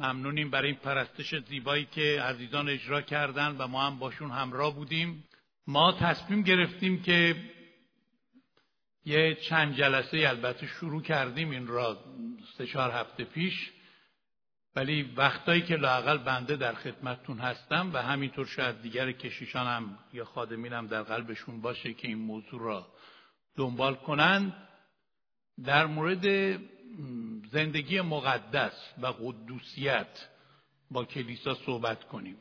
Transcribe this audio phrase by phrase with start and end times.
[0.00, 5.24] ممنونیم برای این پرستش زیبایی که عزیزان اجرا کردن و ما هم باشون همراه بودیم.
[5.66, 7.36] ما تصمیم گرفتیم که
[9.04, 11.98] یه چند جلسه البته شروع کردیم این را
[12.58, 13.70] سه چهار هفته پیش.
[14.76, 20.24] ولی وقتایی که لاقل بنده در خدمتتون هستم و همینطور شاید دیگر کشیشان هم یا
[20.24, 22.86] خادمین هم در قلبشون باشه که این موضوع را
[23.56, 24.68] دنبال کنند.
[25.64, 26.24] در مورد
[27.52, 28.72] زندگی مقدس
[29.02, 30.28] و قدوسیت
[30.90, 32.36] با کلیسا صحبت کنیم.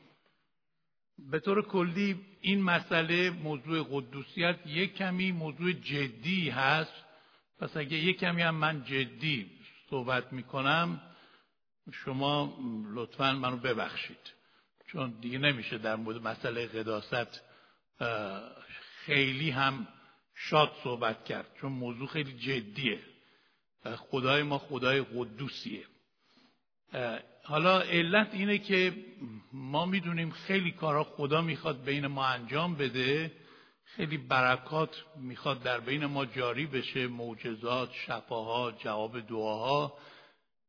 [1.17, 6.93] به طور کلی این مسئله موضوع قدوسیت یک کمی موضوع جدی هست.
[7.59, 9.51] پس اگه یک کمی هم من جدی
[9.89, 11.01] صحبت می‌کنم
[11.91, 12.57] شما
[12.93, 14.33] لطفا منو ببخشید.
[14.87, 17.41] چون دیگه نمیشه در مورد مسئله قداست
[19.05, 19.87] خیلی هم
[20.35, 21.47] شاد صحبت کرد.
[21.61, 22.99] چون موضوع خیلی جدیه.
[23.85, 25.85] خدای ما خدای قدوسیه.
[27.43, 28.93] حالا علت اینه که
[29.53, 33.31] ما می‌دونیم خیلی کارا خدا می‌خواد بین ما انجام بده.
[33.85, 39.97] خیلی برکات می‌خواد در بین ما جاری بشه معجزات شفاها جواب دعاها.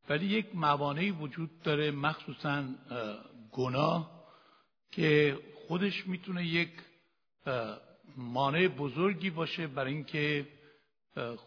[0.08, 2.64] ولی یک موانعی وجود داره مخصوصا
[3.52, 4.10] گناه
[4.92, 6.70] که خودش می‌تونه یک
[8.16, 10.46] مانع بزرگی باشه برای اینکه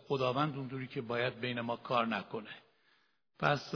[0.08, 2.56] خداوند اونجوری که باید بین ما کار نکنه.
[3.40, 3.74] پس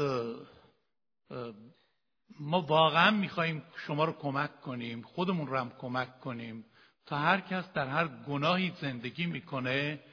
[2.40, 6.66] ما واقعا می‌خواهیم شما رو کمک کنیم خودمون رو هم کمک کنیم
[7.06, 10.04] تا هر کس در هر گناهی زندگی می‌کنه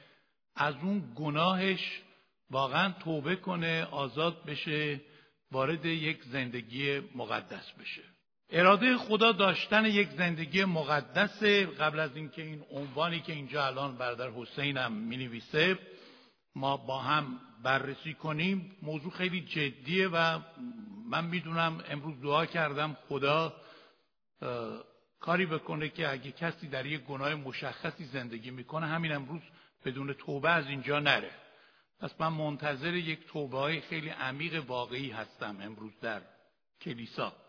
[0.55, 2.01] از اون گناهش
[2.49, 5.01] واقعا توبه کنه آزاد بشه
[5.51, 8.14] وارد یک زندگی مقدس بشه.
[8.49, 11.43] اراده خدا داشتن یک زندگی مقدس
[11.79, 15.41] قبل از اینکه این عنوانی که اینجا الان برادر حسین هم می
[16.55, 18.77] ما با هم بررسی کنیم.
[18.81, 20.39] موضوع خیلی جدیه و
[21.09, 23.53] من می‌دونم امروز دعا کردم خدا
[25.19, 29.41] کاری بکنه که اگه کسی در یک گناه مشخصی زندگی می‌کنه همین امروز
[29.85, 31.31] بدون توبه از اینجا نره.
[31.99, 36.21] پس من منتظر یک توبه های خیلی عمیق واقعی هستم امروز در
[36.81, 37.44] کلیسا.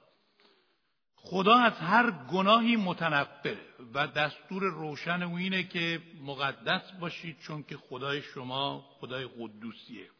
[1.28, 3.58] خدا از هر گناهی متنفره
[3.94, 10.10] و دستور روشن او اینه که مقدس باشید چون که خدای شما خدای قدوسیه.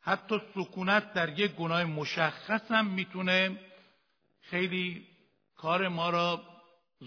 [0.00, 3.60] حتی سکونت در یک گناه مشخص هم می‌تونه
[4.40, 5.06] خیلی
[5.56, 6.42] کار ما را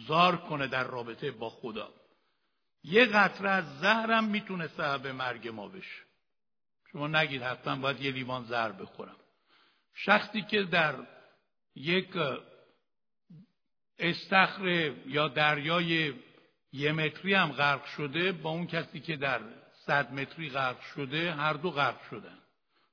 [0.07, 1.89] زار کنه در رابطه با خدا.
[2.83, 6.01] یه قطره از زهرم می‌تونه سبب مرگ ما بشه.
[6.91, 9.15] شما نگید حتما باید یه لیوان زهر بخورم.
[9.93, 10.95] شخصی که در
[11.75, 12.17] یک
[13.99, 16.13] استخر یا دریای
[16.73, 19.39] یه متری هم غرق شده با اون کسی که در
[19.85, 22.37] صد متری غرق شده هر دو غرق شدن.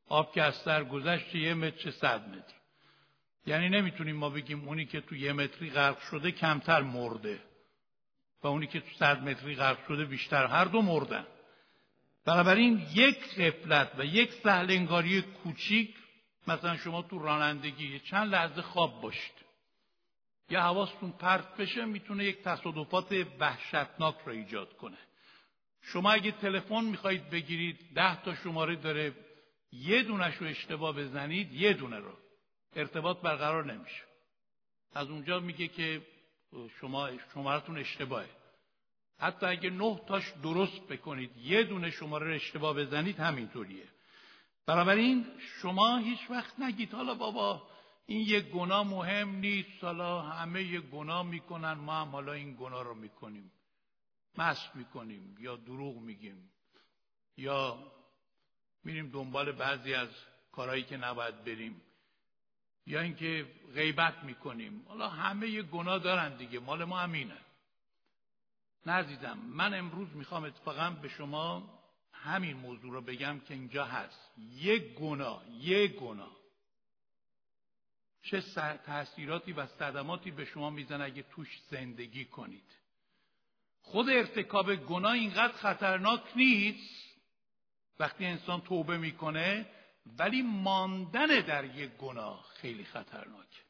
[0.08, 2.54] آب که از سر گذشت یه متر صد متر.
[3.46, 7.38] یعنی نمی‌تونیم ما بگیم اونی که تو یه متری غرق شده کمتر مرده
[8.42, 10.46] و اونی که تو صد متری غرق شده بیشتر.
[10.46, 11.26] هر دو مردن.
[12.24, 15.94] بنابراین یک قفلت و یک سهلنگاری کوچیک
[16.46, 19.41] مثلا شما تو رانندگی چند لحظه خواب باشید.
[20.50, 24.98] یا حواستون پرت بشه می‌تونه یک تصادفات وحشتناک را ایجاد کنه.
[25.82, 29.14] شما اگه تلفن می‌خواهید بگیرید ده تا شماره داره
[29.72, 32.12] یه دونش رو اشتباه بزنید یه دونه رو.
[32.76, 34.02] ارتباط برقرار نمیشه.
[34.94, 36.02] از اونجا میگه که
[36.81, 38.28] شما شمارتون اشتباهه.
[39.19, 43.84] حتی اگه نه تاش درست بکنید یه دونه شماره رو اشتباه بزنید همینطوریه.
[44.66, 45.26] بنابراین
[45.62, 47.69] شما هیچ وقت نگید حالا بابا
[48.06, 49.84] این یک گناه مهم نیست.
[49.84, 51.72] حالا همه یک گناه می‌کنن.
[51.72, 53.52] ما هم حالا این گناه رو می‌کنیم.
[54.38, 56.52] مست می‌کنیم یا دروغ میگیم.
[57.36, 57.92] یا
[58.84, 60.08] میریم دنبال بعضی از
[60.52, 61.82] کارهایی که نباید بریم.
[62.86, 64.84] یا اینکه غیبت می‌کنیم.
[64.88, 66.58] حالا همه یه گناه دارن دیگه.
[66.58, 67.38] مال ما همینه.
[68.86, 71.78] نه من امروز می‌خوام اتفاقا به شما
[72.12, 74.32] همین موضوع رو بگم که اینجا هست.
[74.38, 76.41] یک گناه یک گناه.
[78.22, 78.40] چه
[78.86, 82.76] تاثیراتی و صدماتی به شما میزن اگه توش زندگی کنید.
[83.80, 87.12] خود ارتکاب گناه اینقدر خطرناک نیست.
[87.98, 89.66] وقتی انسان توبه می‌کنه
[90.19, 93.62] ولی ماندن در یک گناه خیلی خطرناک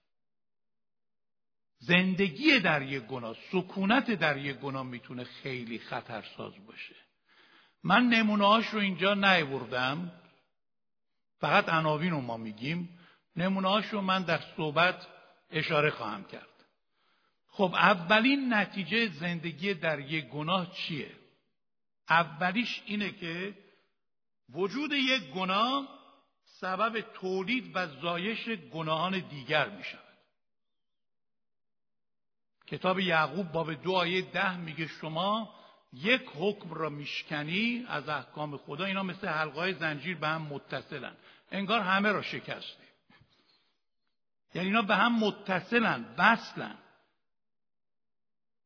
[1.78, 6.96] زندگی در یک گناه سکونت در یک گناه می‌تونه خیلی خطرساز باشه.
[7.84, 10.12] من نمونه رو اینجا نیوردم
[11.38, 12.98] فقط عناوین رو ما میگیم.
[13.36, 15.06] نمونه رو من در صحبت
[15.50, 16.48] اشاره خواهم کرد.
[17.48, 21.12] خب اولین نتیجه زندگی در یک گناه چیه؟
[22.08, 23.54] اولیش اینه که
[24.52, 25.88] وجود یک گناه
[26.44, 30.02] سبب تولید و زایش گناهان دیگر می شود
[32.66, 35.54] کتاب یعقوب باب دو آیه ده میگه شما
[35.92, 41.16] یک حکم را میشکنی از احکام خدا اینا مثل حلقای زنجیر به هم متصلن.
[41.50, 42.81] انگار همه را شکسته
[44.54, 46.78] یعنی اینا به هم متصلن وصلن.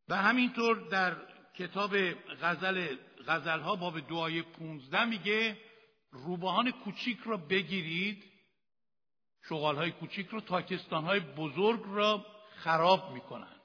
[0.08, 1.16] و همینطور در
[1.54, 1.96] کتاب
[2.42, 2.96] غزل
[3.28, 5.58] غزلها باب دعای 15 میگه
[6.10, 8.24] روباهان کوچیک را بگیرید
[9.48, 13.56] شغالهای کوچیک رو تاکستانهای بزرگ را خراب می‌کنن.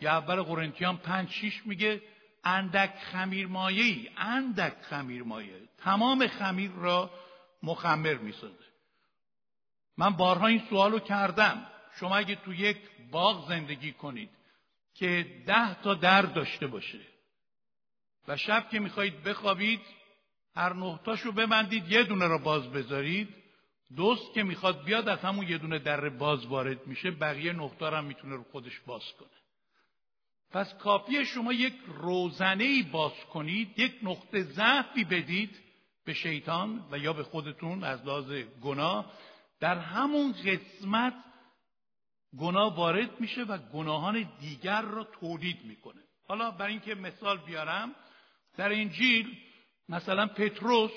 [0.00, 2.02] یا اول قرنتیان پنج شیش میگه
[2.44, 7.10] اندک خمیر ای اندک خمیر مایه تمام خمیر را
[7.62, 8.71] مخمر می‌سازه.
[9.98, 11.66] من بارها این سوالو کردم.
[12.00, 12.76] شما اگه تو یک
[13.10, 14.30] باغ زندگی کنید
[14.94, 17.00] که ده تا در داشته باشه
[18.28, 19.80] و شب که می‌خواهید بخوابید
[20.54, 23.28] هر نهتاشو ببندید یه دونه را باز بذارید.
[23.96, 27.10] دوست که می‌خواد بیاد از همون یه دونه در باز وارد میشه.
[27.10, 29.28] بقیه نهتا هم می‌تونه رو خودش باز کنه.
[30.50, 35.58] پس کافیه شما یک روزنه ای باز کنید یک نقطه ضعفی بدید
[36.04, 39.12] به شیطان و یا به خودتون از لحاظ گناه.
[39.62, 41.14] در همون قسمت
[42.38, 46.02] گناه وارد میشه و گناهان دیگر را تولید می‌کنه.
[46.28, 47.94] حالا برای اینکه مثال بیارم
[48.56, 49.38] در انجیل
[49.88, 50.90] مثلا پتروس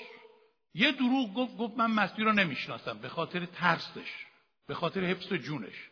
[0.74, 4.26] یه دروغ گفت گفت من مسیح رو نمی‌شناسم به خاطر ترسش
[4.66, 5.90] به خاطر حفظ جونش.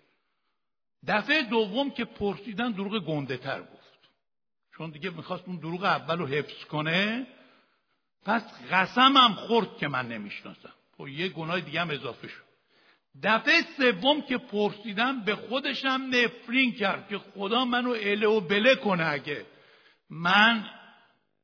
[1.06, 3.98] دفعه دوم که پرسیدن دروغ گنده تر گفت.
[4.76, 7.26] چون دیگه می‌خواست اون دروغ اول رو حفظ کنه
[8.24, 10.72] پس قسمم خورد که من نمی‌شناسم.
[10.98, 12.43] خب یه گناه دیگه هم اضافه شد.
[13.22, 19.04] دفعه سوم که پرسیدم به خودشم نفرین کرد که خدا منو اله و بله کنه
[19.04, 19.46] اگه.
[20.10, 20.70] من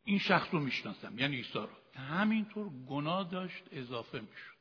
[0.04, 1.68] این شخص رو می‌شناسم یعنی عیسی رو.
[2.00, 4.60] همینطور گناه داشت اضافه می‌شد.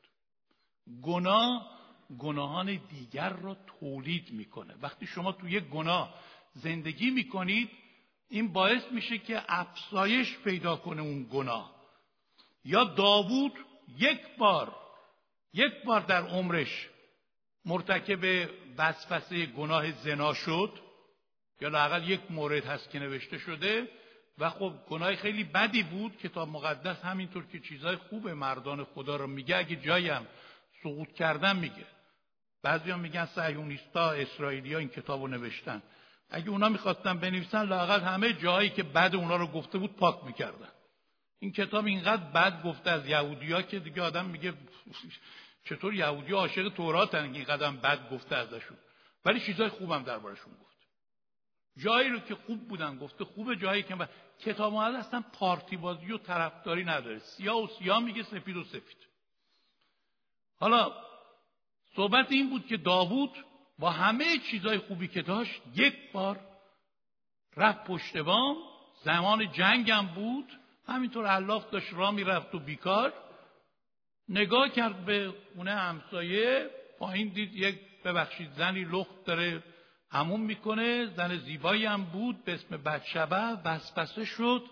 [1.02, 1.70] گناه
[2.18, 4.74] گناهان دیگر را تولید می‌کنه.
[4.82, 6.14] وقتی شما تو یک گناه
[6.54, 7.70] زندگی می‌کنید
[8.28, 11.74] این باعث میشه که افزایش پیدا کنه اون گناه.
[12.64, 13.52] یا داوود
[13.98, 14.76] یک بار
[15.54, 16.88] یک بار در عمرش
[17.64, 20.78] مرتکب وسوسه گناه زنا شد.
[21.60, 23.88] یا لاقل یک مورد هست که نوشته شده.
[24.38, 29.26] و خب گناه خیلی بدی بود کتاب مقدس همینطور که چیزهای خوب مردان خدا رو
[29.26, 30.26] میگه اگه جایم
[30.82, 31.86] سقوط کردن میگه.
[32.62, 35.82] بعضی هم میگن سهیونیستا اسرائیلی ها این کتاب رو نوشتن.
[36.30, 40.68] اگه اونا می‌خواستن بنویسن لاقل همه جایی که بد اونا رو گفته بود پاک می‌کردن.
[41.38, 44.54] این کتاب اینقدر بد گفته از یهودیا که دیگه آدم میگه
[45.64, 48.76] چطور یهودی عاشق توراتن این قدم بد گفته ازشون.
[49.24, 50.70] ولی چیزای خوبم دربارشون گفت.
[51.76, 54.08] جایی رو که خوب بودن گفته خوب جایی که
[54.40, 57.18] کتاب مقدس اصلا پارتی بازی و طرفداری نداره.
[57.18, 59.06] سیاه و سیاه میگه سفید و سفید.
[60.60, 60.92] حالا
[61.96, 63.44] صحبت این بود که داوود
[63.78, 66.40] با همه چیزهای خوبی که داشت یک بار
[67.56, 68.56] رفت پشت بام.
[69.02, 70.58] زمان جنگم بود.
[70.86, 73.12] همینطور علاف داشت را می‌رفت و بیکار.
[74.28, 79.62] نگاه کرد به خونه همسایه پایین دید یک ببخشید زنی لخت داره
[80.10, 84.64] همون می‌کنه زن زیبایی هم بود به اسم بدشبه وسوسه شد.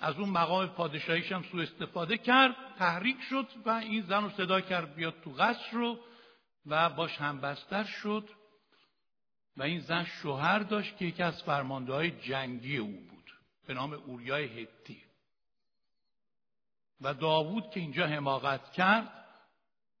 [0.00, 4.60] از اون مقام پادشاهیش هم سوء استفاده کرد تحریک شد و این زن رو صدا
[4.60, 5.98] کرد بیاد تو قصر رو
[6.66, 8.28] و باش همبستر شد.
[9.56, 13.32] و این زن شوهر داشت که یکی از فرمانده های جنگی او بود
[13.66, 15.07] به نام اوریای هتی.
[17.00, 19.18] و داوود که اینجا حماقت کرد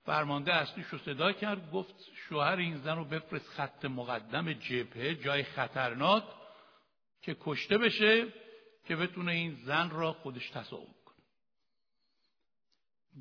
[0.04, 1.94] فرمانده اصلیش رو صدا کرد گفت
[2.28, 6.24] شوهر این زن رو بفرست خط مقدم جبهه جای خطرناک
[7.22, 8.26] که کشته بشه
[8.86, 11.24] که بتونه این زن را خودش تصاحب کنه.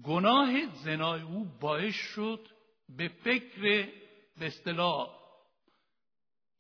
[0.04, 2.48] گناه زنای او باعث شد
[2.98, 3.62] به فکر
[4.38, 5.18] به اصطلاح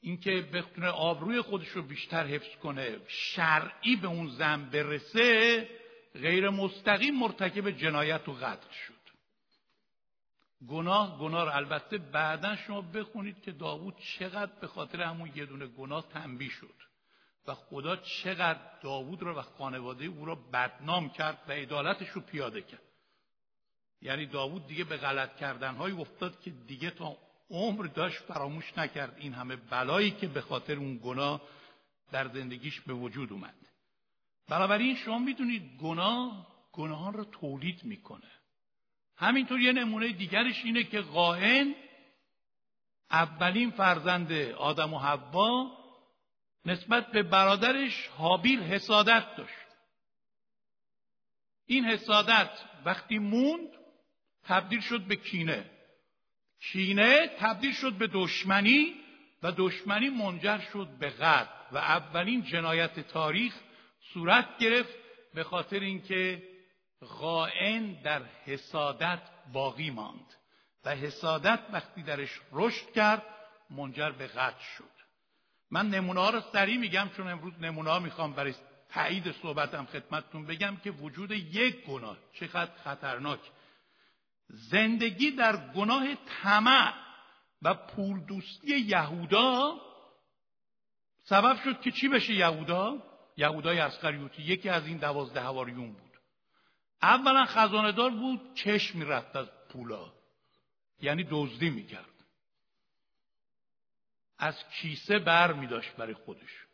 [0.02, 5.70] اینکه بتونه آبروی خودش رو بیشتر حفظ کنه شرعی به اون زن برسه
[6.22, 8.94] غیر مستقیم مرتکب جنایت و قتل شد.
[10.68, 15.68] گناه گناه رو البته بعدا شما بخونید که داوود چقدر به خاطر همون یه دونه
[15.68, 16.74] گناه تنبیه شد
[17.48, 22.62] و خدا چقدر داوود رو و خانواده او را بدنام کرد و عدالتش رو پیاده
[22.62, 22.82] کرد.
[24.02, 27.18] یعنی داوود دیگه به غلط کردنهایی افتاد که دیگه تا
[27.50, 31.42] عمر داشت فراموش نکرد این همه بلایی که به خاطر اون گناه
[32.12, 33.67] در زندگیش به وجود اومد.
[34.50, 38.32] بنابراین شما می‌دونید گناه گناهان رو تولید می‌کنه.
[39.18, 41.76] همینطور یه نمونه دیگرش اینه که قائن
[43.12, 45.78] اولین فرزند آدم و حوا
[46.66, 49.68] نسبت به برادرش حابیل حسادت داشت.
[51.66, 52.50] این حسادت
[52.86, 53.70] وقتی موند
[54.44, 55.70] تبدیل شد به کینه.
[56.60, 58.96] کینه تبدیل شد به دشمنی
[59.44, 63.54] و دشمنی منجر شد به قتل و اولین جنایت تاریخ
[64.14, 64.96] صورت گرفت
[65.34, 66.44] به خاطر اینکه
[67.02, 69.22] غائن در حسادت
[69.54, 70.34] باقی ماند
[70.86, 73.24] و حسادت وقتی درش رشد کرد
[73.70, 74.98] منجر به قتل شد.
[75.72, 78.54] من نمونه ها رو سریع میگم چون امروز نمونه می‌خوام برای
[78.90, 83.40] تایید صحبتم خدمتتون بگم که وجود یک گناه چقدر خطرناک.
[84.50, 86.94] زندگی در گناه طمع
[87.62, 89.82] و پول دوستی یهودا
[91.24, 93.04] سبب شد که چی بشه یهودا؟
[93.38, 96.12] یهودای اسخریوتی یکی از این دوازده هواریون بود.
[97.02, 100.14] اولا خزانه بود چشم می‌رفت از پولا.
[101.02, 102.06] یعنی دزدی می‌کرد.
[104.40, 106.66] از کیسه بر می داشت برای خودش.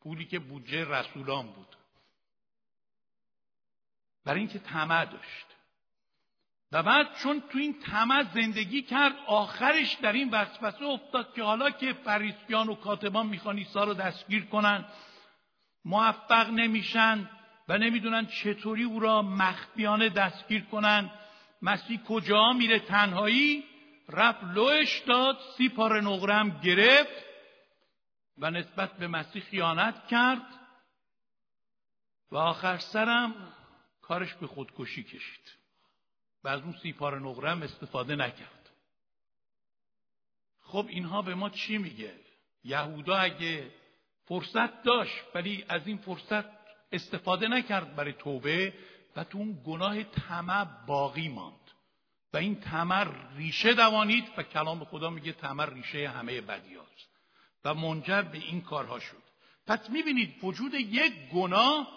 [0.00, 1.76] پولی که بودجه رسولان بود.
[4.24, 5.46] برای اینکه طمع داشت.
[6.72, 11.70] و بعد چون تو این طمع زندگی کرد آخرش در این وسوسه افتاد که حالا
[11.70, 14.84] که فریسیان و کاتبان می‌خوان عیسی رو دستگیر کنن
[15.86, 17.30] موفق نمیشن
[17.68, 21.10] و نمی‌دونن چطوری او را مخفیانه دستگیر کنن.
[21.62, 23.64] مسیح کجا میره تنهایی؟
[24.08, 27.24] رفت لوش داد سی پاره نقرم گرفت
[28.38, 30.46] و نسبت به مسیح خیانت کرد.
[32.32, 33.52] و آخر سرم
[34.02, 35.52] کارش به خودکشی کشید.
[36.44, 38.70] و از اون سی پاره نقرم استفاده نکرد.
[40.60, 42.14] خب اینها به ما چی میگه؟
[42.64, 43.70] یهودا اگه
[44.26, 46.44] فرصت داشت ولی از این فرصت
[46.92, 48.72] استفاده نکرد برای توبه
[49.16, 51.60] و تو اون گناه طمع باقی ماند.
[52.32, 57.08] و این تمر ریشه دوانید و کلام خدا میگه تمر ریشه همه بدیاست
[57.64, 59.22] و منجر به این کارها شد.
[59.66, 61.88] پس می‌بینید وجود یک گناه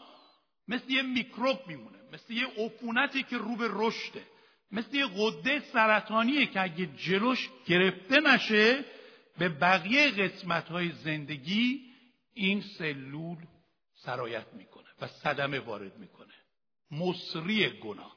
[0.68, 4.24] مثل یه میکروب میمونه مثل یه عفونتی که رو به رشده
[4.72, 8.86] مثل یه قده سرطانیه که اگه جلوش گرفته نشه
[9.38, 11.89] به بقیه قسمت های زندگی
[12.40, 13.38] این سلول
[13.94, 16.34] سرایت می‌کنه و صدمه وارد می‌کنه.
[16.92, 18.16] مصری گناه.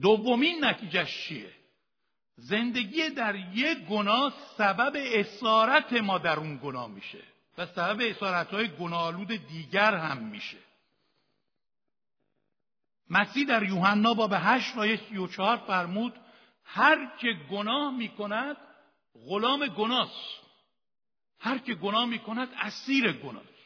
[0.00, 1.52] دومین نتیجهش چیه؟
[2.36, 7.22] زندگی در یک گناه سبب اسارت ما در اون گناه میشه
[7.58, 10.58] و سبب اسارت های گناهالود دیگر هم میشه.
[13.10, 16.14] مسیح در یوحنا باب هشت آیه سی و چهار فرمود
[16.64, 18.56] هر که گناه می‌کند
[19.28, 20.45] غلام گناست
[21.38, 23.56] هر که گناه می‌کند اسیر گناست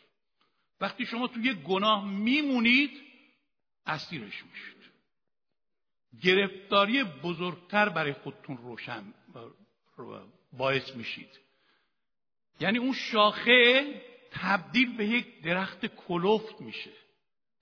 [0.81, 2.91] وقتی شما توی گناه میمونید
[3.87, 4.81] اسیرش میشید.
[6.23, 9.15] گرفتاری بزرگتر برای خودتون روشن
[10.53, 11.39] باعث میشید.
[12.61, 13.85] یعنی اون شاخه
[14.31, 16.91] تبدیل به یک درخت کلفت میشه.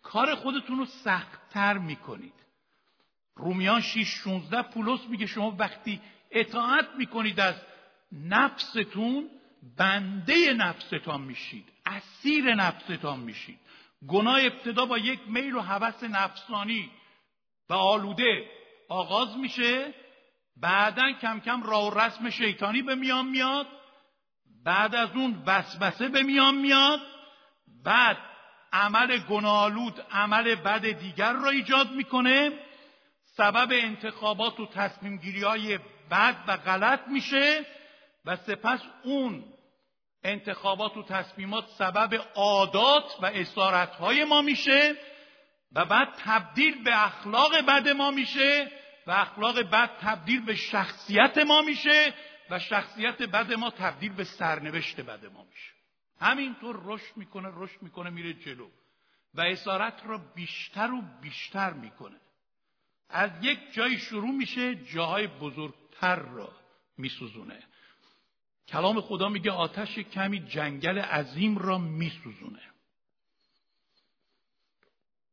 [0.03, 2.35] کار خودتون رو سختتر می‌کنید.
[3.35, 6.01] رومیان 6 16 پولس میگه شما وقتی
[6.31, 7.55] اطاعت می‌کنید از
[8.13, 9.31] نفستون
[9.79, 11.65] بنده نفستان میشید.
[11.87, 13.59] اسیر نفستان میشید.
[14.09, 16.91] گناه ابتدا با یک میل و هوس نفسانی
[17.71, 18.51] و آلوده
[18.89, 19.95] آغاز میشه.
[20.57, 23.67] بعدا کم کم راه و رسم شیطانی به میان میاد.
[24.65, 27.01] بعد از اون وسوسه به میان میاد.
[27.85, 28.17] بعد
[28.73, 32.53] عمل گناهالود عمل بد دیگر را ایجاد می‌کنه.
[33.37, 35.79] سبب انتخابات و تصمیم گیری های
[36.11, 37.67] بد و غلط میشه.
[38.25, 39.45] و سپس اون
[40.25, 44.97] انتخابات و تصمیمات سبب عادات و اسارت های ما میشه
[45.73, 48.71] و بعد تبدیل به اخلاق بد ما میشه
[49.07, 52.15] و اخلاق بد تبدیل به شخصیت ما میشه
[52.51, 55.73] و شخصیت بد ما تبدیل به سرنوشت بد ما میشه.
[56.21, 58.69] همینطور رشد می‌کنه رشد می‌کنه میره جلو
[59.35, 62.17] و اسارت را بیشتر و بیشتر می‌کنه.
[63.11, 66.53] از یک جای شروع میشه جاهای بزرگتر را
[66.99, 67.68] میسوزونه.
[68.69, 72.63] کلام خدا میگه آتش کمی جنگل عظیم را میسوزونه.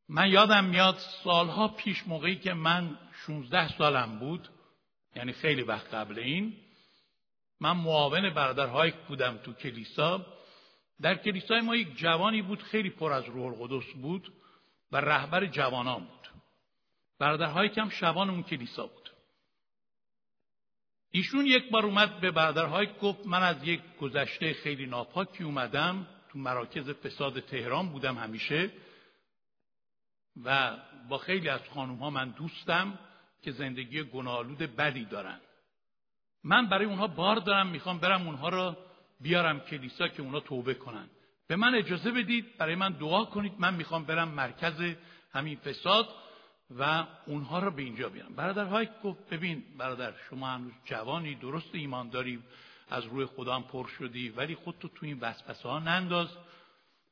[0.09, 4.49] من یادم میاد سالها پیش موقعی که من 16 سالم بود
[5.15, 6.53] یعنی خیلی وقت قبل این
[7.59, 10.25] من معاون برادرهای بودم تو کلیسا.
[11.01, 14.33] در کلیسای ما یک جوانی بود خیلی پر از روح القدس بود
[14.91, 16.29] و رهبر جوانان بود.
[17.19, 19.04] برادرهای کم شبان اون کلیسا بود.
[21.11, 26.39] ایشون یک بار اومد به برادرهای گفت من از یک گذشته خیلی ناپاکی اومدم تو
[26.39, 28.71] مراکز فساد تهران بودم همیشه
[30.43, 30.77] و
[31.09, 32.99] با خیلی از خانوم ها من دوستم
[33.41, 35.39] که زندگی گناهالود بدی دارن.
[36.43, 38.75] من برای اونها بار دارم می‌خوام برم اونها رو
[39.21, 41.09] بیارم کلیسا که اونها توبه کنن.
[41.47, 44.95] به من اجازه بدید برای من دعا کنید من می‌خوام برم مرکز
[45.33, 46.09] همین فساد.
[46.69, 51.69] و اونها رو به اینجا بیارن برادر های گفت ببین برادر شما هنوز جوانی درست
[51.75, 52.39] ایمان داری
[52.89, 56.27] از روی خدا پر شدی ولی خودتو تو این وسوسه ها ننداز.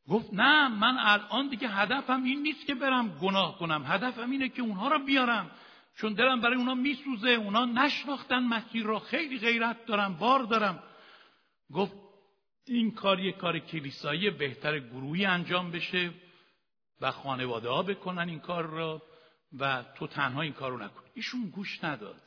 [0.09, 3.83] گفت نه من الان دیگه هدفم این نیست که برم گناه کنم.
[3.87, 5.51] هدفم اینه که اونها رو بیارم.
[5.97, 10.83] چون دلم برای اونا میسوزه اونا نشناختن مسیر را خیلی غیرت دارم بار دارم.
[11.73, 11.93] گفت
[12.67, 16.11] این کار یک کار کلیسایی بهتر گروهی انجام بشه
[17.01, 19.01] و خانواده ها بکنن این کار را
[19.59, 21.01] و تو تنها این کار رو نکن.
[21.13, 22.21] ایشون گوش نداد.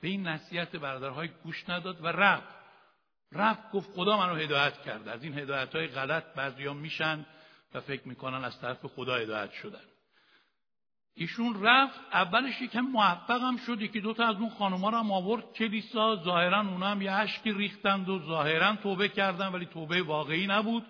[0.00, 2.54] به این نصیحت برادرهای گوش نداد و رفت.
[3.32, 5.08] رفت گفت خدا منو هدایت کرد.
[5.08, 7.26] از این هدایت های غلط بعضیا میشن
[7.74, 9.84] و فکر می‌کنن از طرف خدا هدایت شدن.
[11.14, 12.00] ایشون رفت.
[12.12, 13.80] اولش یکم موفق هم شد.
[13.80, 16.16] یکی دوتا از اون خانوما رو هم آورد کلیسا.
[16.16, 20.86] ظاهرا اونا هم یه عشقی ریختند و ظاهرا توبه کردن ولی توبه واقعی نبود.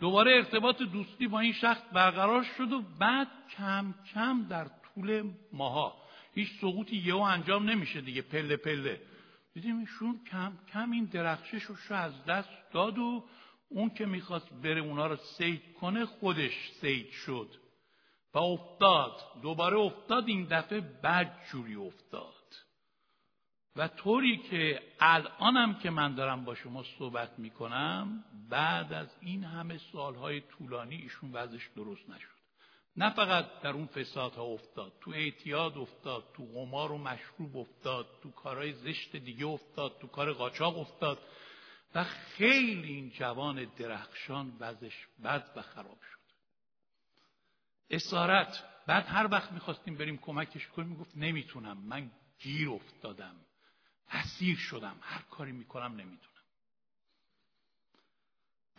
[0.00, 5.96] دوباره ارتباط دوستی با این شخص برقرار شد و بعد کم کم در طول ماها.
[6.34, 9.00] هیچ سقوطی یهو انجام نمیشه دیگه پله پله.
[9.54, 13.24] دیدیم ایشون کم کم این درخشش رو از دست داد و
[13.68, 17.48] اون که می‌خواست بره اونا رو سید کنه خودش سید شد.
[18.34, 19.20] و افتاد.
[19.42, 22.34] دوباره افتاد این دفعه بد جوری افتاد.
[23.76, 29.78] و طوری که الانم که من دارم با شما صحبت می‌کنم بعد از این همه
[29.92, 32.37] سالهای طولانی ایشون وضعش درست نشد.
[32.98, 38.30] نه فقط در اون فسادها افتاد تو اعتیاد افتاد تو قمار و مشروب افتاد تو
[38.30, 41.18] کارهای زشت دیگه افتاد تو کار قاچاق افتاد
[41.94, 46.18] و خیلی این جوان درخشان وضعش بد و خراب شد.
[47.90, 53.34] اسارت بعد هر وقت می‌خواستیم بریم کمکش کنیم می‌گفت نمی‌تونم من گیر افتادم
[54.10, 56.37] اسیر شدم هر کاری می‌کنم نمی‌تونم.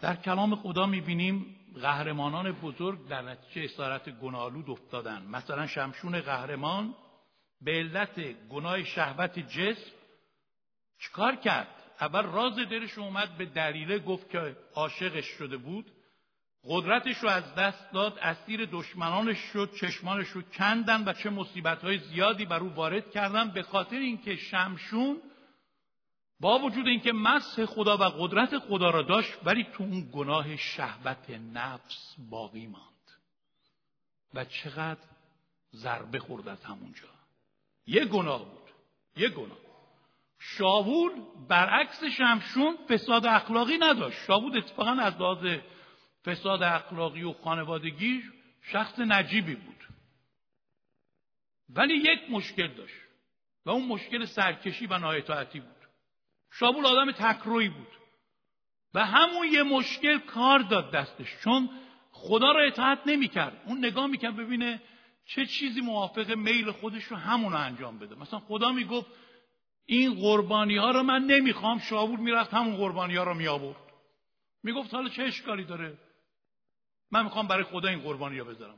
[0.02, 5.24] در کلام خدا می‌بینیم قهرمانان بزرگ در نتیجه اسارت گناهالود افتادن.
[5.26, 6.96] مثلا شمشون قهرمان
[7.62, 9.92] به علت گناه شهوت جسم
[11.00, 11.68] چیکار کرد؟
[12.02, 15.86] اول راز دلش اومد به دلیله گفت که عاشقش شده بود.
[16.64, 21.98] قدرتش رو از دست داد اسیر دشمنانش شد چشمانش رو کندن و چه مصیبت های
[21.98, 23.52] زیادی بر او وارد کردن.
[23.52, 25.22] به خاطر اینکه شمشون
[26.40, 31.30] با وجود اینکه مسح خدا و قدرت خدا را داشت ولی تو اون گناه شهوت
[31.30, 32.90] نفس باقی ماند.
[34.34, 35.00] و چقدر
[35.76, 37.08] ضربه خورد از همونجا
[37.88, 38.70] یه گناه بود.
[39.18, 39.58] یه گناه.
[40.40, 41.12] شاول
[41.48, 44.18] برعکس شمشون فساد اخلاقی نداشت.
[44.28, 45.60] شاول اتفاقا از لحاظ
[46.26, 48.24] فساد اخلاقی و خانوادگی
[48.62, 49.88] شخص نجیبی بود.
[51.70, 52.96] ولی یک مشکل داشت.
[53.66, 55.79] و اون مشکل سرکشی و نایتاعتی بود.
[56.52, 57.88] شابول آدم تکروی بود.
[58.94, 61.70] و همون یه مشکل کار داد دستش چون
[62.12, 63.62] خدا را اطاعت نمی‌کرد.
[63.66, 64.82] اون نگاه می‌کرد ببینه
[65.26, 68.16] چه چیزی موافق میل خودش رو همون انجام بده.
[68.16, 69.08] مثلا خدا می‌گفت
[69.86, 73.78] این قربانی ها رو من نمی‌خوام شابول می‌رفت همون قربانی ها رو میآورد.
[74.64, 75.98] می‌گفت حالا چه اشکالی داره؟
[77.12, 78.78] من می‌خوام برای خدا این قربانی ها بذارم.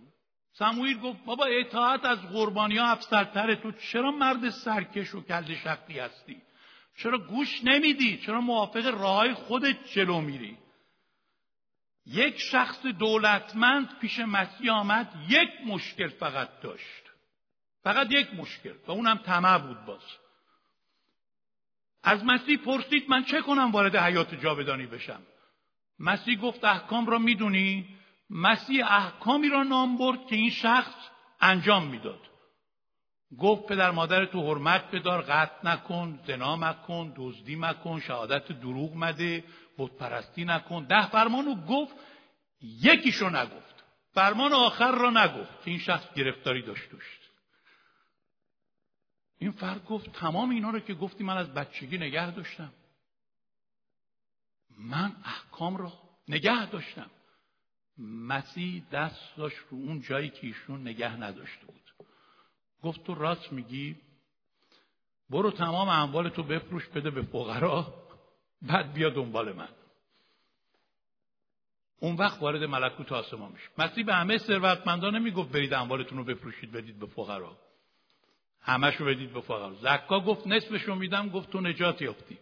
[0.53, 5.99] سموئیل گفت بابا اطاعت از قربانی ها افسرتره تو چرا مرد سرکش و کل شقی
[5.99, 6.41] هستی؟
[6.97, 10.57] چرا گوش نمیدی؟ چرا موافق راه خودت جلو میری؟
[12.05, 17.03] یک شخص دولتمند پیش مسیح آمد یک مشکل فقط داشت.
[17.83, 20.01] فقط یک مشکل و اونم طمع بود باز.
[22.03, 25.21] از مسیح پرسید من چه کنم وارد حیات جاودانی بشم؟
[25.99, 27.97] مسیح گفت احکام را می‌دونی؟
[28.29, 30.95] مسیح احکامی را نام برد که این شخص
[31.41, 32.30] انجام می‌داد.
[33.39, 39.43] گفت پدر مادر تو حرمت بدار قطع نکن زنا مکن دزدی مکن شهادت دروغ مده
[39.77, 40.83] بت پرستی نکن.
[40.83, 41.95] ده فرمانو گفت
[42.61, 43.83] یکیشو نگفت.
[44.13, 45.63] فرمان آخر را نگفت.
[45.63, 47.21] که این شخص گرفتاری داشت دوشت
[49.37, 52.73] این فرد گفت تمام اینا رو که گفتی من از بچگی نگه داشتم.
[54.77, 55.93] من احکام را
[56.27, 57.09] نگه داشتم.
[57.97, 61.90] مسیح دست داشت رو اون جایی که ایشون نگه نداشته بود.
[62.83, 63.95] گفت تو راست میگی.
[65.29, 67.93] برو تمام اموال تو بفروش بده به فقرا
[68.61, 69.69] بعد بیا دنبال من.
[71.99, 76.71] اون وقت وارد ملکوت آسمان میشه مسیح به همه ثروتمندان نمی‌گفت برید اموالتون رو بفروشید
[76.71, 77.57] بدید به فقرا.
[78.61, 79.73] همش رو بدید به فقرا.
[79.73, 82.37] زکا گفت نصفشو میدم گفت تو نجات یافتی.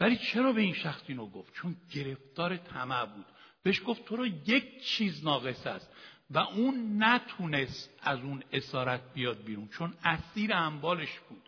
[0.00, 3.26] ولی چرا به این شخص اینو گفت؟ چون گرفتار طمع بود.
[3.62, 5.92] بهش گفت تو رو یک چیز ناقص است.
[6.30, 11.42] و اون نتونست از اون اسارت بیاد بیرون چون اسیر اموالش بود.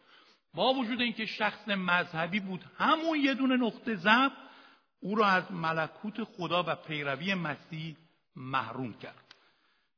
[0.54, 4.32] با وجود اینکه شخص مذهبی بود همون یه دونه نقطه ضعف
[5.00, 7.96] او را از ملکوت خدا و پیروی مسیح
[8.36, 9.34] محروم کرد.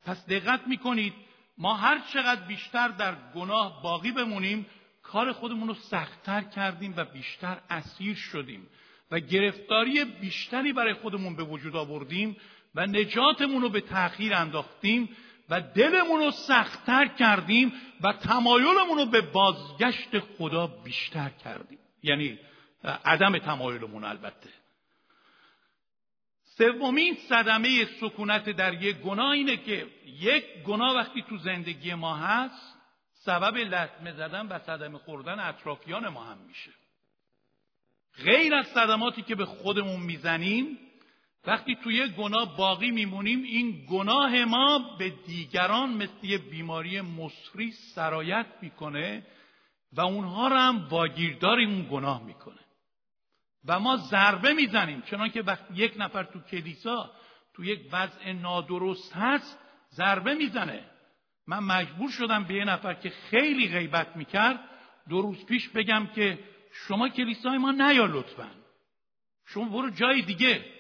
[0.03, 1.15] پس دقت می‌کنید
[1.59, 4.67] ما هر چقدر بیشتر در گناه باقی بمونیم
[5.03, 8.67] کار خودمون رو سختتر کردیم و بیشتر اسیر شدیم
[9.11, 12.37] و گرفتاری بیشتری برای خودمون به وجود آوردیم.
[12.75, 15.17] و نجاتمون رو به تأخیر انداختیم
[15.49, 21.79] و دلمون رو سختتر کردیم و تمایلمون رو به بازگشت خدا بیشتر کردیم.
[22.03, 22.39] یعنی
[23.05, 24.51] عدم تمایلمون البته.
[26.45, 32.77] سومین صدمه سکونت در یک گناه اینه که یک گناه وقتی تو زندگی ما هست
[33.13, 36.71] سبب لطمه زدن و صدمه خوردن اطرافیان ما هم میشه.
[38.25, 40.79] غیر از صدماتی که به خودمون می‌زنیم
[41.45, 48.47] وقتی توی گناه باقی میمونیم این گناه ما به دیگران مثل یه بیماری مصری سرایت
[48.63, 49.27] می‌کنه
[49.93, 52.61] و اونها رو هم واگیردار اون گناه می‌کنه.
[53.65, 57.11] و ما ضربه می‌زنیم چنان که وقتی یک نفر تو کلیسا
[57.55, 59.59] تو یک وضع نادرست هست
[59.95, 60.85] ضربه می‌زنه.
[61.47, 64.61] من مجبور شدم به یه نفر که خیلی غیبت می‌کرد
[65.09, 66.39] دو روز پیش بگم که
[66.73, 68.51] شما کلیسای ما نیا لطفا.
[69.47, 70.80] شما برو جای دیگه.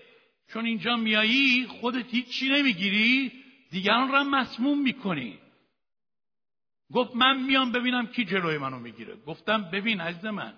[0.52, 3.32] چون اینجا میایی خودت هیچی نمی‌گیری
[3.70, 5.38] دیگران را مسموم می‌کنی.
[6.92, 9.16] گفت من میام ببینم کی جلوی منو می‌گیره.
[9.16, 10.54] گفتم ببین عزیز من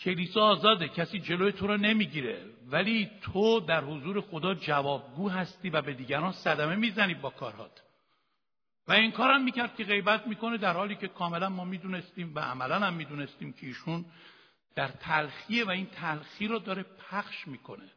[0.00, 2.44] کلیسا آزاده کسی جلوی تو را نمی‌گیره.
[2.66, 7.82] ولی تو در حضور خدا جوابگو هستی و به دیگران صدمه می‌زنی با کارهات.
[8.88, 12.78] و این کارم می‌کرد که غیبت می‌کنه در حالی که کاملا ما می‌دونستیم و عملا
[12.78, 14.04] هم می‌دونستیم که ایشون
[14.74, 17.90] در تلخیه و این تلخی رو داره پخش می‌کنه.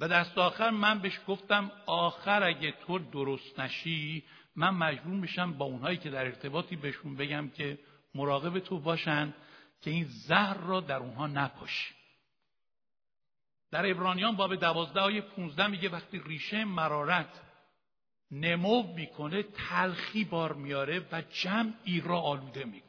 [0.00, 4.24] و دست آخر من بهش گفتم آخر اگه تو درست نشی
[4.56, 7.78] من مجبور میشم با اونهایی که در ارتباطی بهشون بگم که
[8.14, 9.34] مراقب تو باشن
[9.80, 11.94] که این زهر را در اونها نپاشی.
[13.70, 17.40] در ابرانیان باب دوازده آیه پونزده میگه وقتی ریشه مرارت
[18.30, 22.87] نمو می‌کنه تلخی بار میاره و جمعی را آلوده می‌کنه.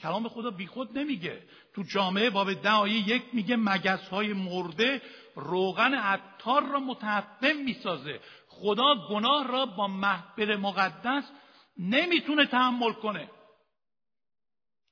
[0.00, 1.42] کلام خدا بیخود نمیگه.
[1.74, 5.02] تو جامعه باب ده یک میگه مگس های مرده
[5.34, 8.20] روغن عطار را متحفم می‌سازه.
[8.48, 11.32] خدا گناه را با محبل مقدس
[11.78, 13.30] نمی‌تونه تحمل کنه.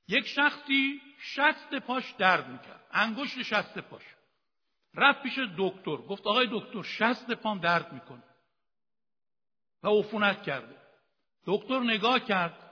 [0.07, 2.87] یک شخصی شست پاش درد می‌کرد.
[2.91, 4.03] انگشت شست پاش.
[4.95, 5.95] رفت پیش دکتر.
[5.95, 8.23] گفت آقای دکتر شست پام درد می‌کنه.
[9.83, 10.75] و عفونت کرده.
[11.45, 12.64] دکتر نگاه کرد.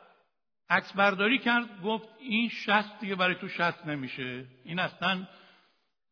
[0.69, 4.45] عکس برداری کرد گفت این شست دیگه برای تو شست نمیشه.
[4.63, 5.27] این اصلا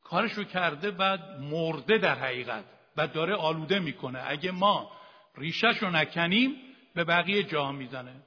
[0.03, 2.65] کارشو کرده و مرده در حقیقت
[2.97, 4.23] و داره آلوده می‌کنه.
[4.25, 4.91] اگه ما
[5.37, 6.55] ریشش رو نکنیم
[6.95, 8.23] به بقیه جا می‌زنه.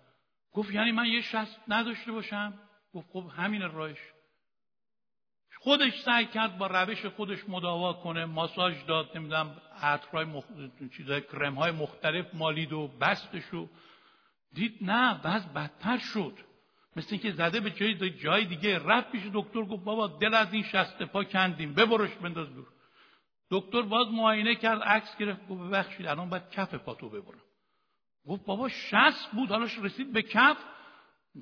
[0.53, 2.55] گفت یعنی من یه شست نداشته باشم؟
[2.95, 3.99] گفت خب همین راهش.
[5.61, 10.45] خودش سعی کرد با روش خودش مداوا کنه ماساژ داد نمی‌دونم عطرهای مخ...
[10.97, 13.69] چیزای کرم های مختلف مالید و بستش و
[14.55, 16.39] دید نه بعض بدتر شد.
[16.97, 20.63] مثل اینکه زده به جای جای دیگه رفت پیش دکتر گفت بابا دل از این
[20.63, 22.67] شست پا کندیم ببرش بنداز دور.
[23.51, 27.43] دکتر باز معاینه کرد عکس گرفت گفت ببخشید الان باید کف پاتو ببرم.
[28.27, 30.57] گفت بابا شست بود حالاش رسید به کف.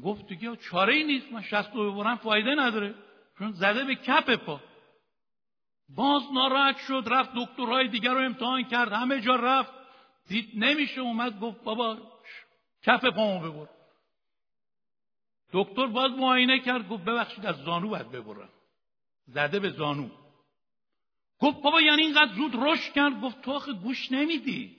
[0.05, 2.95] گفت دیگه چاره ای نیست من شست رو ببرم فایده نداره.
[3.39, 4.61] چون زده به کف پا.
[5.89, 9.73] باز ناراحت شد رفت دکترهای دیگر رو امتحان کرد همه جا رفت.
[10.29, 11.99] دید نمیشه اومد گفت بابا
[12.83, 13.69] کف پامو ببر.
[15.53, 18.49] دکتر باز معاینه کرد گفت ببخشید از زانو باید ببرم.
[19.27, 20.09] زده به زانو.
[21.39, 24.77] گفت بابا یعنی اینقدر زود رشد کرد؟ گفت تو آخه گوش نمیدی.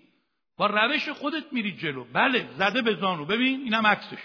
[0.57, 2.03] با روش خودت میری جلو.
[2.03, 3.25] بله زده به زانو.
[3.25, 4.23] ببین اینم عکسش.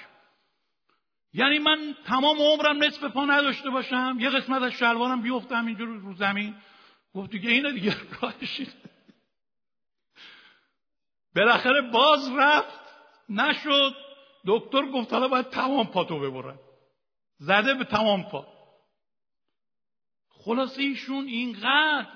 [1.32, 6.14] یعنی من تمام عمرم نصف پا نداشته باشم یه قسمت از شلوارم بیفتم اینجور رو
[6.14, 6.54] زمین.
[7.14, 8.60] گفت دیگه اینه دیگه راهش
[11.36, 12.87] بالاخره باز رفت.
[13.28, 13.94] نشد.
[14.46, 16.58] دکتر گفت حالا باید تمام پاتو ببرن.
[17.38, 18.46] زده به تمام پا.
[20.30, 22.08] خلاصه ایشون اینقدر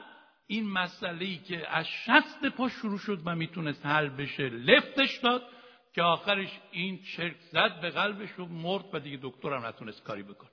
[0.46, 5.48] این مسئله ای که از شست پا شروع شد و می‌تونست حل بشه لفتش داد
[5.94, 10.22] که آخرش این چرک زد به قلبش و مرد و دیگه دکتر هم نتونست کاری
[10.22, 10.48] بکن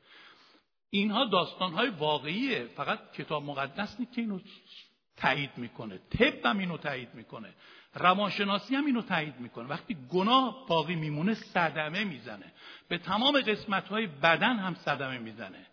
[0.90, 2.66] اینها داستان های واقعیه.
[2.66, 4.40] فقط کتاب مقدس نیست که اینو
[5.20, 7.54] تایید می‌کنه طب هم اینو تایید می‌کنه
[7.96, 9.68] روانشناسی هم اینو تایید می‌کنه.
[9.70, 12.52] وقتی گناه باقی میمونه صدمه می‌زنه.
[12.88, 15.66] به تمام قسمت های بدن هم صدمه می‌زنه.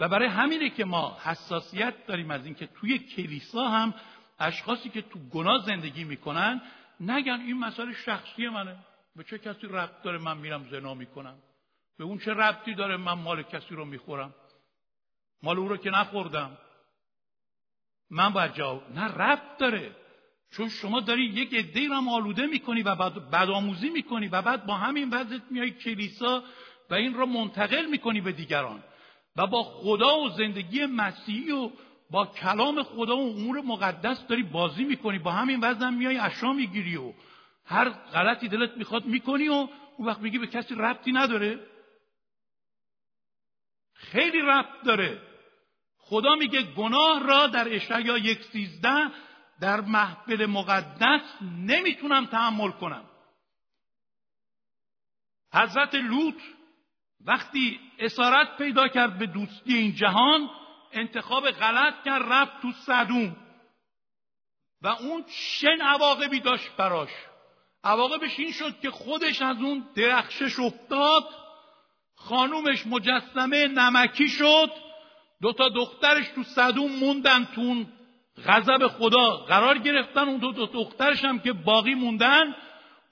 [0.00, 3.94] و برای همینه که ما حساسیت داریم از اینکه توی کلیسا هم
[4.38, 6.60] اشخاصی که تو گناه زندگی می‌کنن
[7.00, 8.76] نگن این مسئله شخصی منه.
[9.16, 11.38] به چه کسی ربط داره من میرم زنا می‌کنم؟
[11.98, 14.34] به اون چه ربطی داره من مال کسی رو می‌خورم؟
[15.42, 16.58] مال او رو که نخوردم.
[18.10, 19.96] من باید جواب نه ربط داره.
[20.50, 24.74] چون شما داری یک عده را آلوده می‌کنی و بعد بدآموزی می‌کنی و بعد با
[24.74, 26.42] همین وضعیت میای کلیسا
[26.90, 28.82] و این را منتقل می‌کنی به دیگران.
[29.36, 31.70] و با خدا و زندگی مسیحی و
[32.10, 35.18] با کلام خدا و امور مقدس داری بازی می‌کنی.
[35.18, 37.12] با همین وزن میای اشا می‌گیری و
[37.64, 41.60] هر غلطی دلت می‌خواد می‌کنی و اون وقت میگی به کسی ربطی نداره.
[43.94, 45.27] خیلی ربط داره.
[46.08, 49.10] خدا میگه گناه را در اشعیا یک سیزده
[49.60, 53.04] در محفل مقدس نمی‌تونم تحمل کنم.
[55.54, 56.42] حضرت لوط
[57.24, 60.50] وقتی اسارت پیدا کرد به دوستی این جهان
[60.92, 63.36] انتخاب غلط کرد رفت تو صدوم.
[64.82, 67.10] و اون چه عواقبی داشت براش.
[67.84, 71.24] عواقبش این شد که خودش از اون درخشش افتاد
[72.14, 74.87] خانومش مجسمه نمکی شد
[75.42, 77.86] دو تا دخترش تو صدوم موندن تو اون
[78.46, 80.28] غضب خدا قرار گرفتن.
[80.28, 82.54] اون دو, دو دخترش هم که باقی موندن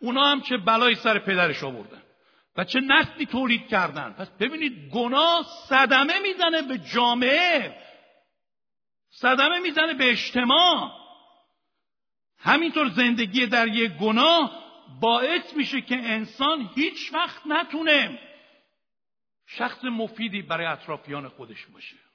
[0.01, 2.03] اونا هم چه بلایی سر پدرش آوردن
[2.57, 4.13] و چه نسلی تولید کردن.
[4.13, 7.77] پس ببینید گناه صدمه می‌زنه به جامعه.
[9.11, 10.91] صدمه می‌زنه به اجتماع.
[12.39, 14.63] همینطور زندگی در یک گناه
[15.01, 18.19] باعث میشه که انسان هیچ وقت نتونه
[19.47, 22.06] شخص مفیدی برای اطرافیان خودش باشه.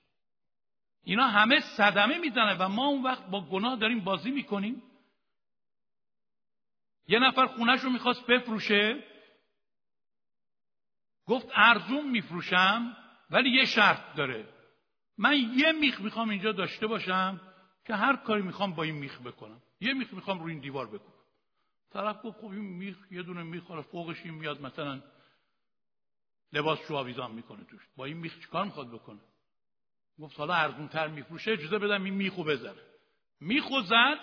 [1.04, 4.84] اینا همه صدمه می‌زنه و ما اون وقت با گناه داریم بازی می‌کنیم.
[7.08, 9.04] یه نفر خونش رو می‌خواست بفروشه.
[11.26, 12.98] گفت ارزون میفروشم
[13.30, 14.48] ولی یه شرط داره.
[15.18, 17.42] من یه میخ می‌خوام اینجا داشته باشم
[17.86, 19.62] که هر کاری می‌خوام با این میخ بکنم.
[19.80, 21.22] یه میخ می‌خوام روی این دیوار بکنم
[21.92, 25.02] طرف گفت خب این میخ یه دونه میخ حالا فوقش این میاد مثلا
[26.54, 27.82] لباس شو آویزان می‌کنه توش.
[27.96, 29.20] با این میخ چیکار می‌خواد بکنه؟
[30.20, 32.82] گفت حالا ارزون تر میفروشه اجازه بدم این میخو بذاره.
[33.40, 34.20] میخو زد.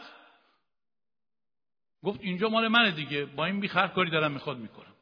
[2.03, 4.94] گفت اینجا مال منه دیگه با این میخ هر کاری دارم می‌خواد می‌کنم.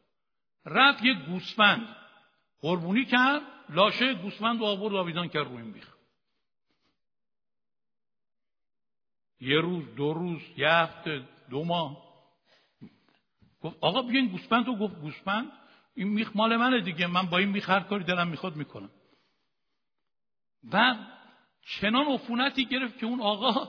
[0.67, 1.97] رفت یه گوسفند.
[2.61, 5.97] قربونی کرد لاشه گوسفند و آورد آویزان کرد روی میخ.
[9.41, 12.07] یه روز دو روز یه هفته دو ماه.
[13.63, 15.53] گفت آقا بیاین گوسفند رو گفت گوسفند
[15.95, 18.91] این میخ مال منه دیگه من با این میخ هر کاری دلم می‌خواد می‌کنم.
[20.73, 20.95] و
[21.67, 23.69] چنان عفونتی گرفت که اون آقا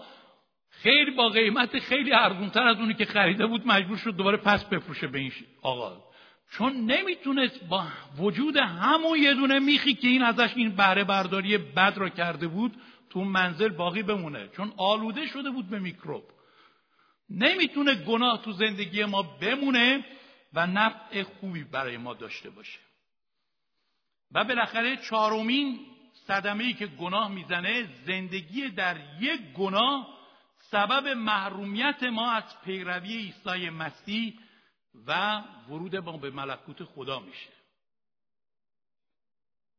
[0.69, 5.07] خیلی با قیمت خیلی ارزونتر از اونی که خریده بود مجبور شد دوباره پس بفروشه
[5.07, 5.31] به این
[5.61, 6.03] آقا.
[6.51, 11.93] چون نمی‌تونست با وجود همون یه دونه میخی که این ازش این بهره برداری بد
[11.97, 12.75] را کرده بود
[13.09, 14.47] تو منزل باقی بمونه.
[14.47, 16.23] چون آلوده شده بود به میکروب.
[17.29, 20.05] نمی‌تونه گناه تو زندگی ما بمونه
[20.53, 22.79] و نفع خوبی برای ما داشته باشه.
[24.31, 25.79] و بالاخره چهارمین
[26.27, 30.17] صدمه ای که گناه می‌زنه زندگی در یک گناه
[30.57, 34.39] سبب محرومیت ما از پیروی عیسی مسیح
[35.07, 37.49] و ورود ما به ملکوت خدا میشه.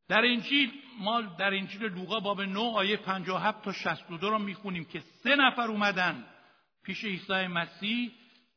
[0.07, 4.99] در انجیل ما در انجیل لوقا باب 9 آیه 57 تا 62 را می‌خونیم که
[4.99, 6.25] سه نفر اومدن
[6.83, 8.11] پیش عیسی مسیح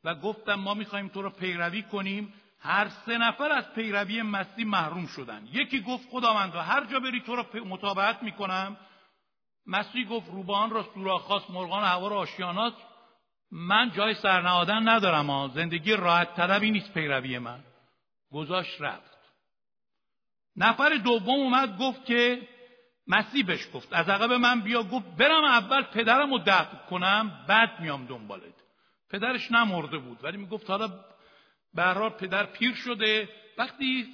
[0.04, 2.34] و گفتم ما می‌خوایم تو رو پیروی کنیم.
[2.62, 5.48] هر سه نفر از پیروی مسیح محروم شدن.
[5.52, 8.76] یکی گفت خداوند هر جا بری تو رو مطابقت می‌کنم.
[9.66, 12.74] مسیح گفت روبان را سوراخ خاص مرغان هوا را آشیانات
[13.50, 17.60] من جای سرنهادن ندارم ها زندگی راحت طلبی نیست پیروی من.
[18.32, 19.18] گذاشت رفت.
[20.56, 22.48] نفر دوم اومد گفت که
[23.06, 27.80] مسیح بهش گفت از عقب من بیا گفت برم اول پدرم رو دفع کنم بعد
[27.80, 28.54] میام دنبالت.
[29.10, 30.90] پدرش نمرده بود ولی می‌گفت حالا
[31.74, 33.28] به پدر پیر شده.
[33.58, 34.06] وقتی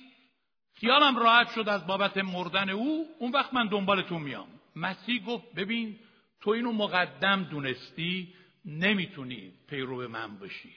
[0.75, 4.49] خیالم راحت شد از بابت مردن او اون وقت من دنبال تو میام.
[4.77, 5.99] مسیح گفت ببین
[6.41, 10.75] تو اینو مقدم دونستی نمی‌تونی پیرو من باشی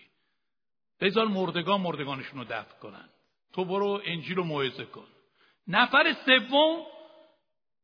[1.02, 3.10] بذار مردگان مردگانشون رو دفع کنن.
[3.54, 5.08] تو برو انجیل رو موعظه کن.
[5.68, 6.86] نفر سوم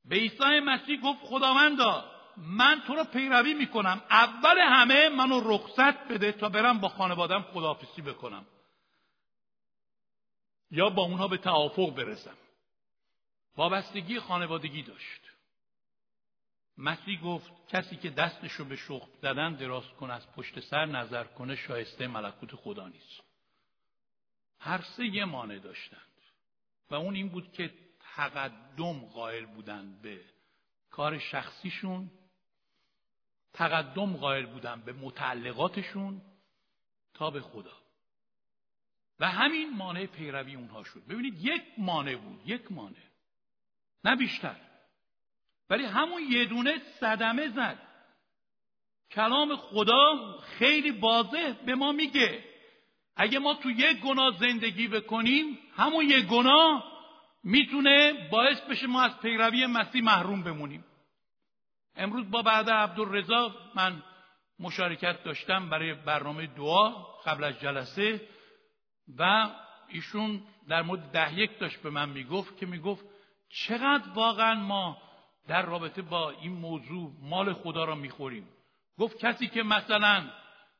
[0.05, 2.05] به عیسی مسیح گفت خداوندا
[2.37, 4.01] من تو رو پیروی می‌کنم.
[4.09, 8.45] اول همه منو رخصت بده تا برم با خانوادم خداحافظی بکنم.
[10.71, 12.37] یا با اونها به توافق برسم.
[13.57, 15.21] وابستگی خانوادگی داشت.
[16.77, 21.55] مسیح گفت کسی که دستشو به شخم زدن دراز کنه از پشت سر نظر کنه
[21.55, 23.23] شایسته ملکوت خدا نیست.
[24.59, 26.01] هر سه یه مانع داشتند.
[26.89, 27.73] و اون این بود که
[28.15, 30.21] تقدم قائل بودند به
[30.91, 32.11] کار شخصیشون
[33.53, 36.21] تقدم قائل بودن به متعلقاتشون
[37.13, 37.77] تا به خدا.
[39.19, 41.07] و همین مانع پیروی اونها شد.
[41.09, 42.95] ببینید یک مانع بود یک مانع.
[44.03, 44.55] نه بیشتر.
[45.69, 47.79] ولی همون یه دونه صدمه زد.
[49.11, 52.43] کلام خدا خیلی واضح به ما میگه.
[53.15, 56.83] اگه ما تو یک گناه زندگی بکنیم همون یک گناه
[57.43, 60.85] می‌تونه باعث بشه ما از پیروی مسیح محروم بمونیم.
[61.95, 64.03] امروز با بعد عبدالرضا من
[64.59, 66.89] مشارکت داشتم برای برنامه دعا
[67.25, 68.27] قبل از جلسه.
[69.17, 69.49] و
[69.87, 73.05] ایشون در مورد ده یک داشت به من می‌گفت که می‌گفت
[73.49, 74.97] چقدر واقعا ما
[75.47, 78.47] در رابطه با این موضوع مال خدا را می‌خوریم.
[78.97, 80.29] گفت کسی که مثلا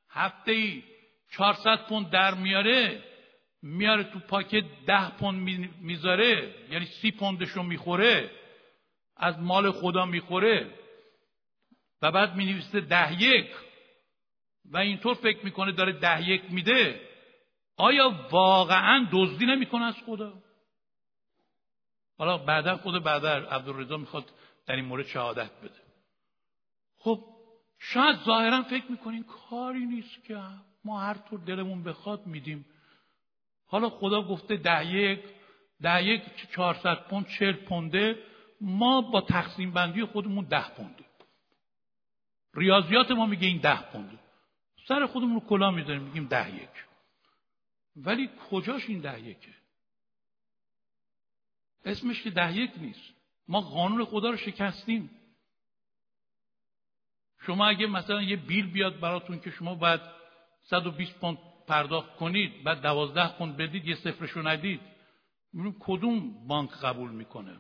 [0.10, 0.84] هفته ای
[1.32, 3.04] 400 پوند در میاره
[3.62, 8.32] میاره تو پاکت ده پوند می‌ذاره یعنی سی پوندشو می‌خوره
[9.18, 10.74] از مال خدا می‌خوره
[12.02, 13.48] و بعد می‌نویسه ده یک
[14.66, 17.07] و اینطور فکر می‌کنه داره ده یک میده.
[17.78, 20.34] آیا واقعا دزدی نمی‌کنه از خدا؟
[22.18, 24.32] حالا بعدا خود بعدا عبدالرضا می‌خواد
[24.66, 25.82] در این مورد شهادت بده.
[27.00, 27.24] خب
[27.80, 30.42] شاید ظاهرا فکر می‌کنین کاری نیست که
[30.86, 32.66] ما هر طور دلمون بخواد میدیم.
[33.68, 35.20] حالا خدا گفته ده یک
[35.82, 36.22] ده یک
[36.56, 38.24] چهارصد پوند چهل پونده.
[38.62, 41.06] ما با تقسیم بندی خودمون ده پونده.
[42.54, 44.20] ریاضیات ما میگه این ده پونده.
[44.88, 46.87] سر خودمون رو کلا می‌ذاریم میگیم ده یک.
[47.98, 49.54] ولی کجاش این ده یکه؟
[51.86, 53.14] اسمش که ده یک نیست.
[53.48, 55.10] ما قانون خدا رو شکستیم.
[57.42, 60.02] شما اگه مثلا یه بیل بیاد براتون که شما باید
[60.64, 64.82] 120 پوند پرداخت کنید بعد 12 پوند بدید یه صفرشو ندید
[65.80, 67.58] کدوم بانک قبول می‌کنه؟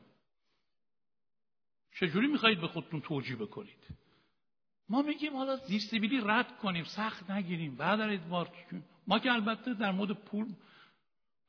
[2.00, 4.07] چجوری می‌خواهید به خودتون توجیه بکنید؟
[4.90, 7.76] ما میگیم حالا زیرسیبیلی رد کنیم سخت نگیریم.
[7.76, 8.50] بعد ادوار
[9.08, 10.46] ما که البته در مورد پول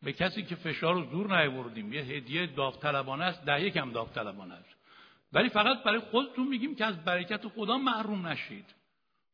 [0.03, 4.77] به کسی که فشار رو زور نیاوردیم یه هدیه داوطلبانه است ده یکم داوطلبانه است.
[5.33, 8.65] ولی فقط برای خودتون میگیم که از برکت خدا محروم نشید.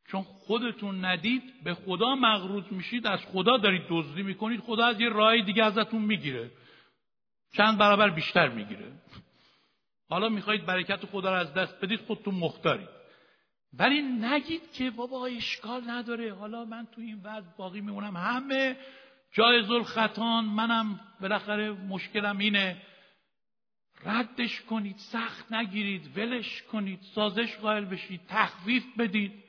[0.09, 5.09] چون خودتون ندید به خدا مغروض میشید از خدا دارید دزدی می‌کنید خدا از یه
[5.09, 6.51] راه دیگه ازتون می‌گیره.
[7.53, 8.93] چند برابر بیشتر می‌گیره.
[10.09, 12.94] حالا می‌خواهید برکت خدا رو از دست بدید خودتون مختارید.
[13.79, 16.35] ولی نگید که بابا اشکال نداره.
[16.35, 18.17] حالا من تو این وضع باقی میمونم.
[18.17, 18.77] همه
[19.33, 22.83] جایز الخطان منم بالاخره مشکلم اینه.
[24.05, 29.45] ردش کنید سخت نگیرید ولش کنید سازش قائل بشید تخفیف بدید.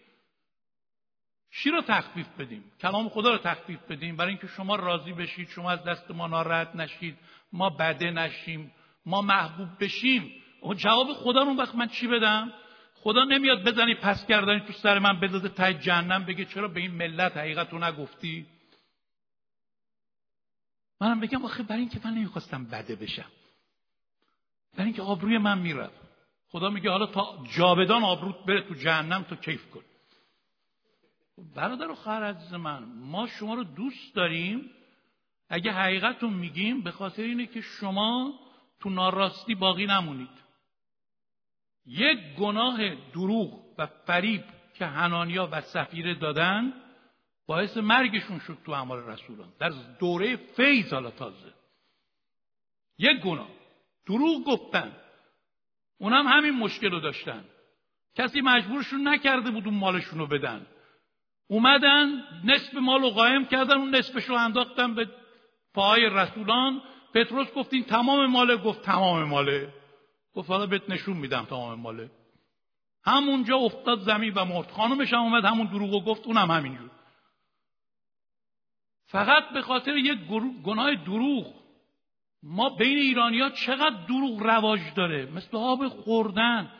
[1.51, 4.15] چی رو تخفیف بدیم؟ کلام خدا رو تخفیف بدیم.
[4.15, 7.17] برای اینکه شما راضی بشید شما از دست ما ناراحت نشید
[7.53, 8.71] ما بده نشیم
[9.05, 10.31] ما محبوب بشیم.
[10.77, 12.53] جواب خدا رو وقت من چی بدم؟
[13.05, 16.91] خدا نمیاد بزنی پس کردنی تو سر من بذاره تای جهنم بگه چرا به این
[16.91, 18.45] ملت حقیقت رو نگفتی؟
[21.01, 23.31] منم بگم آخه برای اینکه من نمی‌خواستم بده بشم.
[24.73, 26.01] برای اینکه آبروی من می‌رفت.
[26.49, 29.83] خدا میگه حالا تا جاودان آبروت بره تو جهنم تو کیف کن.
[31.55, 34.71] برادر و خواهر عزیز من ما شما رو دوست داریم.
[35.49, 38.33] اگه حقیقت رو میگیم به خاطر اینه که شما
[38.79, 40.44] تو ناراستی باقی نمونید.
[41.85, 44.43] یک گناه دروغ و فریب
[44.77, 46.73] که هنانیا و سفیره دادن
[47.47, 49.53] باعث مرگشون شد تو اعمال رسولان.
[49.59, 51.53] در دوره فیض حالا تازه.
[52.97, 53.49] یک گناه.
[54.07, 54.91] دروغ گفتن.
[55.97, 57.45] اونم همین مشکل رو داشتن.
[58.15, 60.65] کسی مجبورشون نکرده بود اون مالشون رو بدن.
[61.47, 65.09] اومدن نصف مال رو قایم کردن اون نصفش رو انداختن به
[65.73, 66.81] پاهای رسولان.
[67.13, 69.73] پتروس گفت این تمام ماله گفت تمام ماله.
[70.35, 72.11] گفت حالا بهت نشون میدم تمام ماله.
[73.03, 74.71] همونجا افتاد زمین و مرد.
[74.71, 76.89] خانمش هم اومد همون دروغ گفت اونم همینجور.
[79.05, 80.19] فقط به خاطر یک
[80.63, 81.53] گناه دروغ.
[82.43, 86.71] ما بین ایرانی ها چقدر دروغ رواج داره؟ مثل آب خوردن.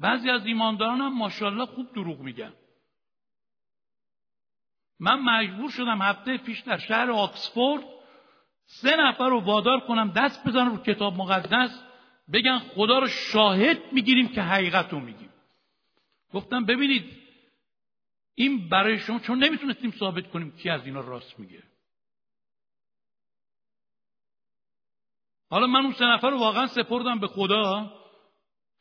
[0.00, 2.52] بعضی از ایمانداران هم ماشاءالله خوب دروغ میگن.
[5.00, 7.84] من مجبور شدم هفته پیش در شهر آکسفورد
[8.66, 11.83] سه نفر رو وادار کنم دست بزنم رو کتاب مقدس.
[12.32, 15.30] بگن خدا رو شاهد می‌گیریم که حقیقت رو میگیم.
[16.32, 17.04] گفتم ببینید
[18.34, 21.62] این برای شما چون نمی‌تونستیم ثابت کنیم کی از اینا راست میگه.
[25.50, 27.92] حالا من اون سه نفر رو واقعا سپردم به خدا.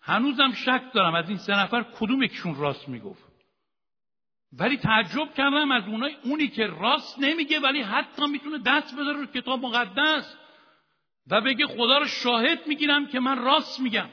[0.02, 3.34] هنوزم شک دارم از این سه نفر کدوم یکشون راست می‌گفت.
[4.54, 9.26] ولی تعجب کردم از اونای اونی که راست نمیگه ولی حتی می‌تونه دست بذاره رو
[9.26, 10.38] کتاب مقدس.
[11.28, 14.10] و بگه خدا رو شاهد می‌گیرم که من راست میگم.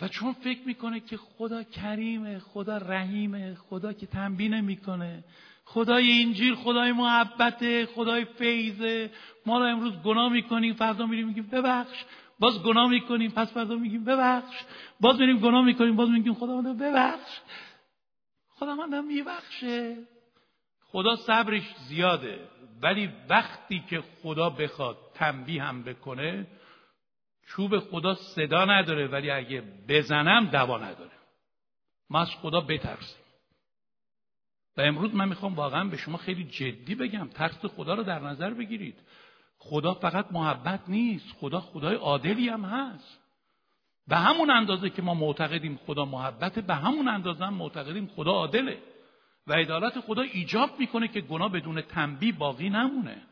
[0.00, 5.24] و چون فکر می‌کنه که خدا کریمه خدا رحیمه خدا که تنبیه نمی‌کنه
[5.64, 9.10] خدای انجیل خدای محبته خدای فیضه
[9.46, 12.04] ما رو امروز گناه می‌کنیم فردا میریم میگیم ببخش
[12.38, 14.56] باز گناه می‌کنیم پس فردا میگیم ببخش
[15.00, 17.40] باز میریم گناه می‌کنیم باز میگیم خدا ببخش.
[18.48, 19.96] خدا من میبخشه.
[20.80, 22.48] خدا صبرش زیاده
[22.82, 26.46] ولی وقتی که خدا بخواد تنبیه هم بکنه
[27.46, 31.10] چوب خدا صدا نداره ولی اگه بزنم دوا نداره.
[32.10, 33.22] ما از خدا بترسیم.
[34.76, 38.50] و امروز من می‌خوام واقعا به شما خیلی جدی بگم ترس خدا رو در نظر
[38.50, 38.98] بگیرید.
[39.58, 43.20] خدا فقط محبت نیست خدا خدای عادلی هم هست.
[44.08, 48.78] به همون اندازه که ما معتقدیم خدا محبت به همون اندازه هم معتقدیم خدا عادله.
[49.46, 53.22] و عدالت خدا ایجاب می‌کنه که گناه بدون تنبیه باقی نمونه.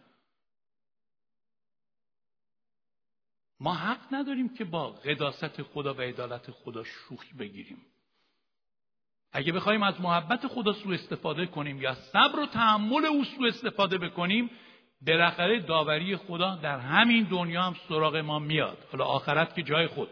[3.64, 7.78] ما حق نداریم که با قداست خدا و عدالت خدا شوخی بگیریم.
[9.32, 13.98] اگه بخوایم از محبت خدا سوء استفاده کنیم یا صبر و تحمل او سوء استفاده
[13.98, 14.50] بکنیم
[15.06, 18.78] بالاخره داوری خدا در همین دنیا هم سراغ ما میاد.
[18.92, 20.08] حالا آخرت که جای خود.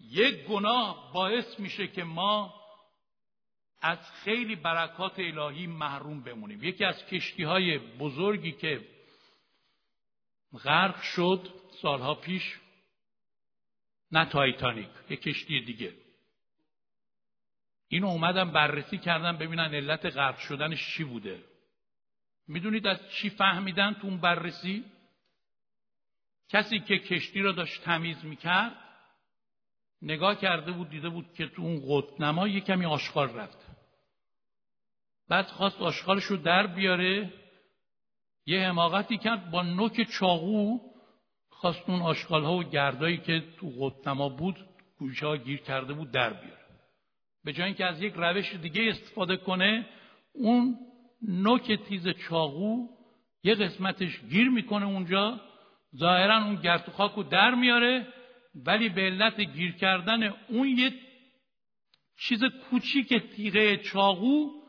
[0.00, 2.54] یک گناه باعث میشه که ما
[3.82, 6.62] از خیلی برکات الهی محروم بمونیم.
[6.62, 8.99] یکی از کشتی های بزرگی که
[10.58, 11.48] غرق شد
[11.82, 12.60] سالها پیش.
[14.12, 15.94] نه تایتانیک یک کشتی دیگه.
[17.88, 21.44] اینو اومدم بررسی کردم ببینن علت غرق شدنش چی بوده.
[22.48, 24.84] می‌دونید از چی فهمیدن تو اون بررسی؟
[26.48, 28.76] کسی که کشتی را داشت تمیز می‌کرد
[30.02, 33.58] نگاه کرده بود دیده بود که تو اون قطنما یه کمی آشغال رفت.
[35.28, 37.32] بعد خواست آشغالش رو در بیاره.
[38.46, 40.78] یه حماقتی کرد با نوک چاقو
[41.48, 44.56] خواست اون آشغال ها و گردایی که تو قطنما بود
[44.98, 46.60] گوشه ها گیر کرده بود در بیاره.
[47.44, 49.86] به جای اینکه از یک روش دیگه استفاده کنه
[50.32, 50.78] اون
[51.22, 52.86] نوک تیز چاقو
[53.44, 55.40] یه قسمتش گیر می‌کنه اونجا
[55.96, 58.06] ظاهرا اون گرد و خاک در میاره
[58.54, 60.92] ولی به علت گیر کردن اون یه
[62.18, 64.59] چیز کوچیک تیغه چاقو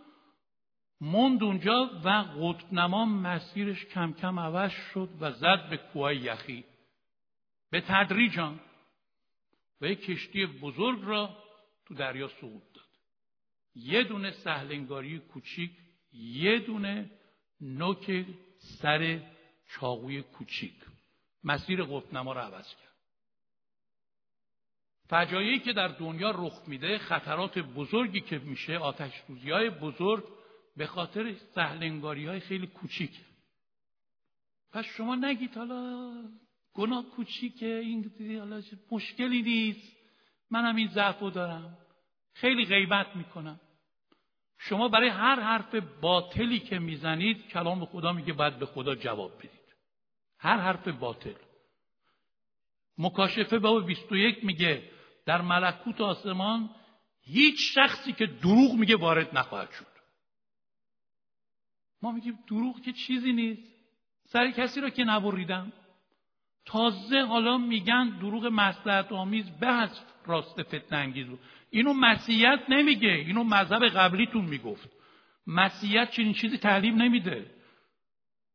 [1.01, 6.63] موند اونجا و قطبنما مسیرش کم کم عوض شد و زد به کوه یخی.
[7.69, 8.59] به تدریجان
[9.81, 11.37] و یک کشتی بزرگ را
[11.85, 12.85] تو دریا سقوط داد.
[13.75, 15.71] یه دونه سهلنگاری کوچیک
[16.13, 17.09] یه دونه
[17.61, 18.25] نوک
[18.81, 19.19] سر
[19.69, 20.75] چاقوی کوچیک.
[21.43, 22.91] مسیر قطبنما را عوض کرد.
[25.09, 29.11] فجایعی که در دنیا رخ میده خطرات بزرگی که میشه آتش
[29.45, 30.40] های بزرگ
[30.77, 33.11] به خاطر سهلنگاری های خیلی کوچیک
[34.71, 36.13] پس شما نگید حالا
[36.73, 38.61] گناه کوچیکه این حالا
[38.91, 39.97] مشکلی نیست.
[40.51, 41.77] منم این ضعفو دارم.
[42.33, 43.59] خیلی غیبت می‌کنم.
[44.57, 49.51] شما برای هر حرف باطلی که می‌زنید کلام خدا میگه باید به خدا جواب بدید.
[50.37, 51.33] هر حرف باطل.
[52.97, 54.83] مکاشفه باب 21 میگه
[55.25, 56.69] در ملکوت آسمان
[57.21, 59.90] هیچ شخصی که دروغ میگه وارد نخواهد شد.
[62.01, 63.71] ما میگیم دروغ که چیزی نیست.
[64.25, 65.73] سر کسی را که نبریدم.
[66.65, 71.39] تازه حالا میگن دروغ مصلحت آمیز به از راست فتنه انگیز بود.
[71.69, 73.09] اینو مسیحیت نمیگه.
[73.09, 74.89] اینو مذهب قبلیتون می‌گفت.
[75.47, 77.51] مسیحیت چنین چیزی تعلیم نمیده.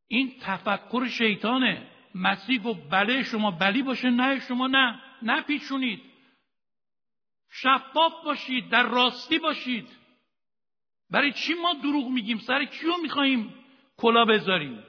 [0.09, 1.87] این تفکر شیطانه.
[2.15, 5.01] مسیح گفت بله شما بلی باشه نه شما نه.
[5.23, 6.03] نپیچونید.
[7.51, 9.89] شفاف باشید در راستی باشید.
[11.11, 13.55] برای چی ما دروغ میگیم؟ سر کیو می‌خواهیم
[13.97, 14.85] کلا بذاریم؟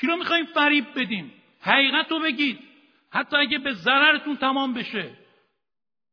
[0.00, 2.60] کی رو می‌خواهیم فریب بدیم؟ حقیقت رو بگید.
[3.10, 5.18] حتی اگه به ضررتون تمام بشه.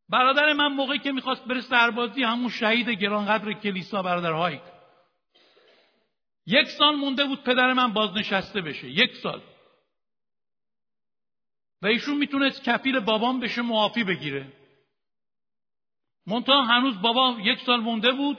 [0.09, 4.61] برادر من موقعی که می‌خواست بره سربازی همون شهید گرانقدر کلیسا برادر هایک.
[6.47, 8.89] یک سال مونده بود پدر من بازنشسته بشه.
[8.89, 9.41] یک سال.
[11.81, 14.53] و ایشون می‌تونست کفیل بابام بشه معافی بگیره.
[16.27, 18.37] منتها هنوز بابا یک سال مونده بود.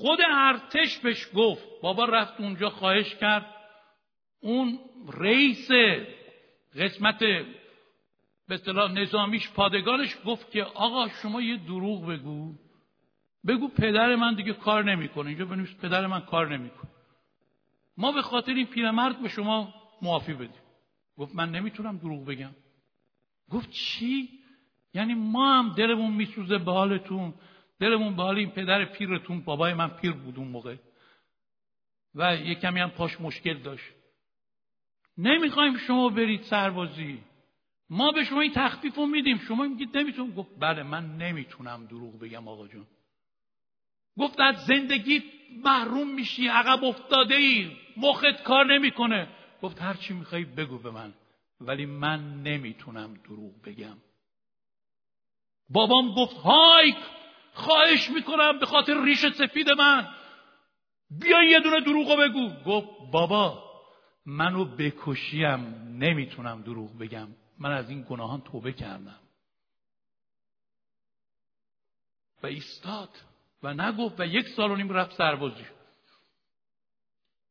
[0.00, 3.46] خود ارتش بهش گفت بابا رفت اونجا خواهش کرد.
[4.40, 4.78] اون
[5.18, 5.68] رئیس
[6.78, 7.18] قسمت
[8.48, 12.54] به اصطلاح نظامیش پادگانش گفت که آقا شما یه دروغ بگو.
[13.46, 15.28] بگو پدر من دیگه کار نمی‌کنه.
[15.28, 16.90] اینجا بنویس پدر من کار نمی‌کنه.
[17.96, 20.62] ما به خاطر این پیرمرد به شما معافی بدیم.
[21.18, 22.54] گفت من نمی‌تونم دروغ بگم.
[23.50, 24.28] گفت چی؟
[24.94, 27.34] یعنی ما هم دلمون میسوزه به حالتون.
[27.80, 30.76] دلمون به حال این پدر پیرتون بابای من پیر بود اون موقع.
[32.14, 33.92] و یه کمی هم پاش مشکل داشت.
[35.18, 37.22] نمی‌خوایم شما برید سربازی.
[37.90, 39.38] ما به شما این تخفیف رو میدیم.
[39.38, 40.34] شما میگید نمی‌تونم.
[40.34, 42.86] گفت بله من نمی‌تونم دروغ بگم آقا جون.
[44.18, 45.22] گفت از زندگی
[45.64, 49.28] محروم میشی عقب افتاده ای مخت کار نمی‌کنه.
[49.62, 51.14] گفت هر چی می‌خوای بگو به من
[51.60, 53.96] ولی من نمی‌تونم دروغ بگم.
[55.68, 56.96] بابام گفت هایک!
[57.56, 60.08] خواهش می‌کنم به خاطر ریش سفید من.
[61.10, 62.48] بیا یه دونه دروغو بگو.
[62.66, 63.62] گفت بابا
[64.26, 65.60] منو بکشیم.
[65.98, 67.28] نمی‌تونم دروغ بگم.
[67.58, 69.20] من از این گناهان توبه کردم.
[72.42, 73.08] و ایستاد
[73.62, 75.64] و نگفت و یک سال و نیم رفت سربازی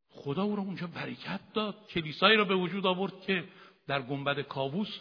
[0.09, 1.87] خدا او رو اونجا برکت داد.
[1.87, 3.43] کلیسایی رو به وجود آورد که
[3.87, 4.99] در گنبد کاووس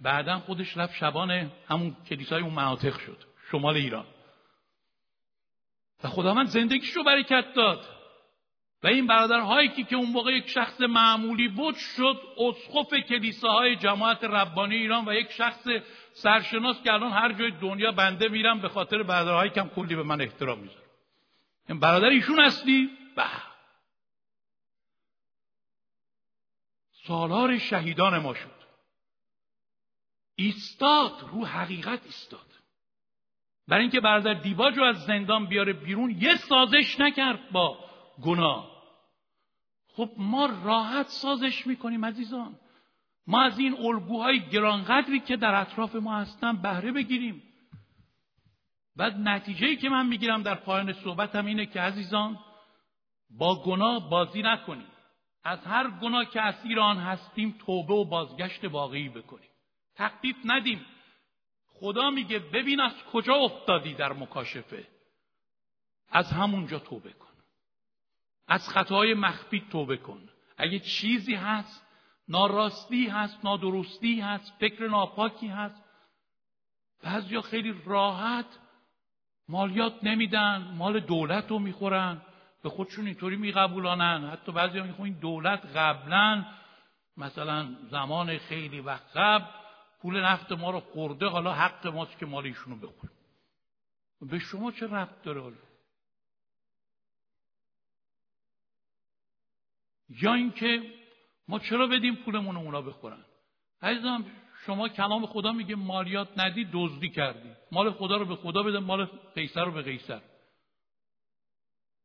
[0.00, 3.24] بعدا خودش رفت شبانه همون کلیسای اون مناطق شد.
[3.50, 4.06] شمال ایران.
[6.04, 7.96] و خداوند زندگیش رو برکت داد.
[8.82, 14.24] و این برادرهایی که که اون موقع یک شخص معمولی بود شد اسقف کلیساهای جماعت
[14.24, 15.68] ربانی ایران و یک شخص
[16.12, 20.20] سرشناس که الان هر جای دنیا بنده میرم به خاطر برادرهایی که کلی به من
[20.20, 20.82] احترام می‌ذارم
[21.68, 23.24] این برادر ایشون هستی؟ به
[27.06, 28.56] سالار شهیدان ما شد.
[30.34, 32.55] ایستاد رو حقیقت ایستاد.
[33.68, 37.78] برای اینکه برادر دیباج رو از زندان بیاره بیرون یه سازش نکرد با
[38.22, 38.76] گناه.
[39.96, 42.58] خب ما راحت سازش می‌کنیم عزیزان.
[43.26, 47.42] ما از این الگوهای گرانقدری که در اطراف ما هستن بهره بگیریم.
[48.96, 52.38] بعد نتیجه که من می‌گیرم در پایان صحبتم اینه که عزیزان
[53.30, 54.86] با گناه بازی نکنیم.
[55.44, 59.50] از هر گناه که از ایران هستیم توبه و بازگشت واقعی بکنیم.
[59.96, 60.86] تخفیف ندیم.
[61.80, 64.86] خدا میگه ببین از کجا افتادی در مکاشفه.
[66.10, 67.26] از همونجا توبه کن.
[68.48, 70.28] از خطای مخفی توبه کن.
[70.56, 71.86] اگه چیزی هست
[72.28, 75.84] ناراستی هست نادرستی هست فکر ناپاکی هست
[77.02, 78.46] بعضیا خیلی راحت
[79.48, 82.22] مالیات نمیدن مال دولت رو می‌خورن.
[82.62, 84.30] به خودشون اینطوری میقبولانن.
[84.30, 86.44] حتی بعضی می‌خوان دولت قبلا
[87.16, 89.65] مثلا زمان خیلی وقت قبل
[90.06, 93.16] پول نفت ما رو خورده حالا حق ماست که مال ایشونو بخوریم
[94.20, 95.56] به شما چه ربط داره حالا؟
[100.08, 100.94] یا اینکه
[101.48, 103.24] ما چرا بدیم پولمون اونا بخورن؟
[103.82, 104.24] عزیزم
[104.66, 107.52] شما کلام خدا میگه مالیات ندی دزدی کردی.
[107.72, 109.04] مال خدا رو به خدا بده مال
[109.34, 110.22] قیصر رو به قیصر.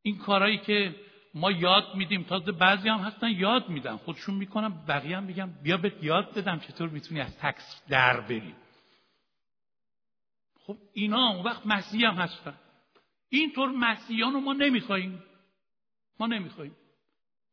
[0.02, 0.95] این کارهایی که
[1.34, 3.98] ما یاد میدیم تازه بعضی هم هستن یاد میدن.
[3.98, 8.56] خودشون می‌کنم بقیه هم میگم بیا بهت یاد بدم چطور می‌تونی از تکس در بری.
[10.68, 12.54] خب اینا اون وقت مسیح هم هستن.
[13.30, 15.24] اینطور مسیحیان رو ما نمی‌خوایم
[16.20, 16.76] ما نمی‌خوایم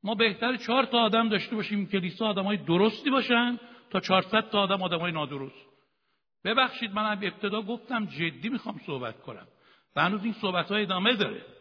[0.03, 3.59] ما بهتر چهار تا آدم داشته باشیم کلیسا آدمای درستی باشن
[3.91, 5.69] تا 400 تا آدم آدمای نادرست.
[6.45, 9.47] ببخشید من ابتدا گفتم جدی می‌خوام صحبت کنم.
[9.97, 11.58] و هنوز این صحبت های ادامه داره.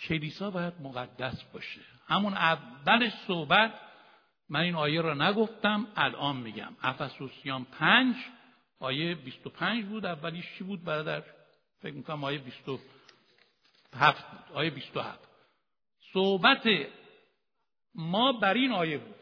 [0.00, 1.80] کلیسا باید مقدس باشه.
[2.06, 3.80] همون اول صحبت
[4.48, 6.76] من این آیه را نگفتم الان میگم.
[6.82, 8.16] افسوسیان پنج
[8.78, 11.22] آیه 25 بود اولیش چی بود؟ برادر
[11.78, 14.56] فکر می‌کنم آیه 27 بود.
[14.56, 15.28] آیه 27
[16.12, 16.68] صحبت
[17.94, 19.20] ما بر این آیه بود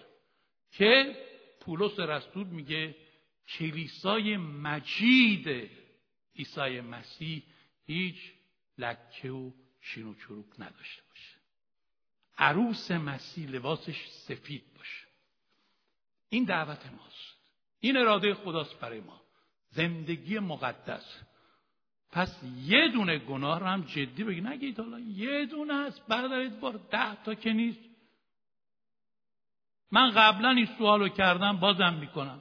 [0.73, 1.16] که
[1.61, 2.97] پولس رسول میگه
[3.49, 5.70] کلیسای مجید
[6.37, 7.43] عیسی مسیح
[7.87, 8.33] هیچ
[8.79, 9.51] لکه و
[9.83, 11.37] شین و چروک نداشته باشه.
[12.39, 15.07] عروس مسیح لباسش سفید باشه.
[16.28, 17.37] این دعوت ماست.
[17.80, 19.22] این اراده خداست برای ما.
[19.70, 21.22] زندگی مقدس.
[22.12, 24.41] پس یه دونه گناه رو هم جدی بگی.
[24.41, 27.80] نگید حالا یه دونه است برادر بار ده تا که نیست.
[29.91, 32.41] من قبلا این سوال کردم بازم می‌کنم.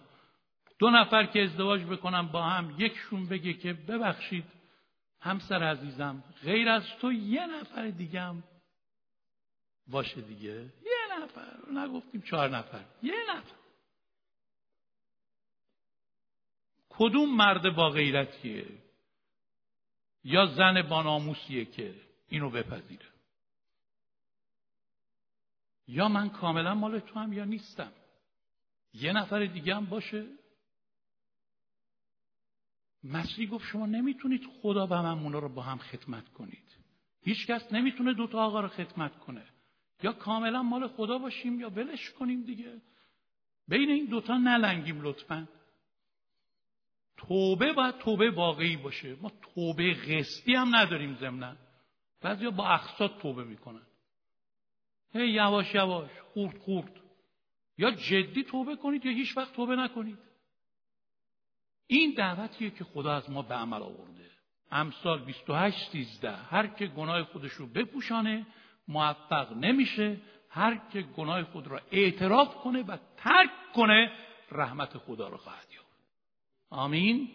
[0.80, 4.61] دو نفر که ازدواج بکنم با هم یکشون بگه که ببخشید.
[5.22, 8.44] همسر عزیزم غیر از تو یه نفر دیگه هم
[9.88, 10.54] باشه دیگه.
[10.84, 12.86] یه نفر نگفتیم چهار نفر.
[13.04, 13.56] یه نفر.
[16.90, 18.66] کدوم مرد با غیرتیه؟
[20.24, 21.96] یا زن باناموسیه که
[22.28, 23.06] اینو بپذیره؟
[25.88, 27.92] یا من کاملا مال تو هم یا نیستم؟
[28.94, 30.26] یه نفر دیگه هم باشه؟
[33.04, 36.78] مسیح گفت شما نمی‌تونید خدا و من رو با هم خدمت کنید.
[37.24, 39.45] هیچ کس نمی‌تونه دوتا آقا رو خدمت کنه.
[40.04, 42.82] یا کاملا مال خدا باشیم یا ولش کنیم دیگه.
[43.68, 45.47] بین این دوتا نلنگیم لطفا.
[47.18, 49.18] توبه باید توبه واقعی باشه.
[49.22, 51.56] ما توبه قسطی هم نداریم ضمنا.
[52.22, 53.86] بعضیا با اقساط توبه می‌کنن.
[55.14, 57.02] هی یواش یواش خورد خورد.
[57.78, 60.18] یا جدی توبه کنید یا هیچ وقت توبه نکنید.
[61.92, 64.30] این دعوتیه که خدا از ما به عمل آورده؟
[64.72, 68.46] امثال 28 13 هر که گناه خودش رو بپوشانه
[68.88, 70.22] موفق نمیشه.
[70.50, 74.12] هر که گناه خود را اعتراف کنه و ترک کنه
[74.52, 75.88] رحمت خدا را خواهد یافت.
[76.70, 77.30] آمین.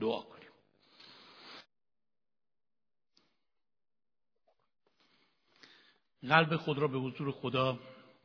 [0.00, 0.48] دعا کنیم.
[6.28, 7.78] قلب خود را به حضور خدا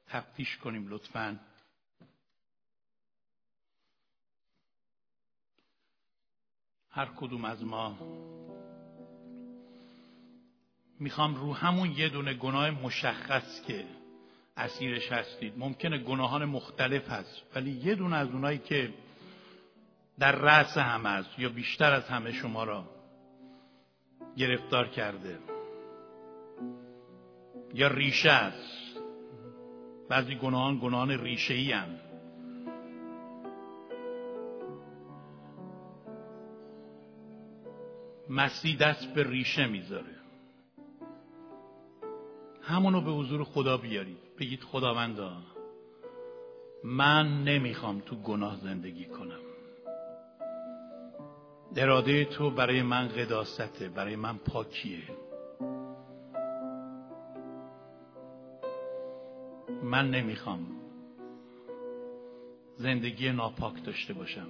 [0.08, 1.40] تفتیش کنیم لطفاً.
[6.94, 7.98] هر کدوم از ما.
[11.00, 13.86] می‌خوام رو همون یه دونه گناه مشخص که
[14.58, 15.54] اسیرش هستید.
[15.58, 18.94] ممکنه گناهان مختلف هست ولی یه دونه از اونایی که
[20.20, 22.86] در رأس همه است یا بیشتر از همه شما را
[24.38, 25.40] گرفتار کرده.
[27.74, 29.00] یا ریشه است.
[30.10, 32.00] بعضی گناهان گناهان ریشه ای هم.
[38.36, 40.16] مسیح دست به ریشه می‌ذاره.
[42.62, 44.18] همونو به حضور خدا بیارید.
[44.40, 45.32] بگید خداوندا
[46.84, 49.40] من نمی‌خوام تو گناه زندگی کنم.
[51.76, 55.04] اراده تو برای من قداسته برای من پاکیه.
[59.84, 60.68] من نمی‌خوام
[62.78, 64.48] زندگی ناپاک داشته باشم.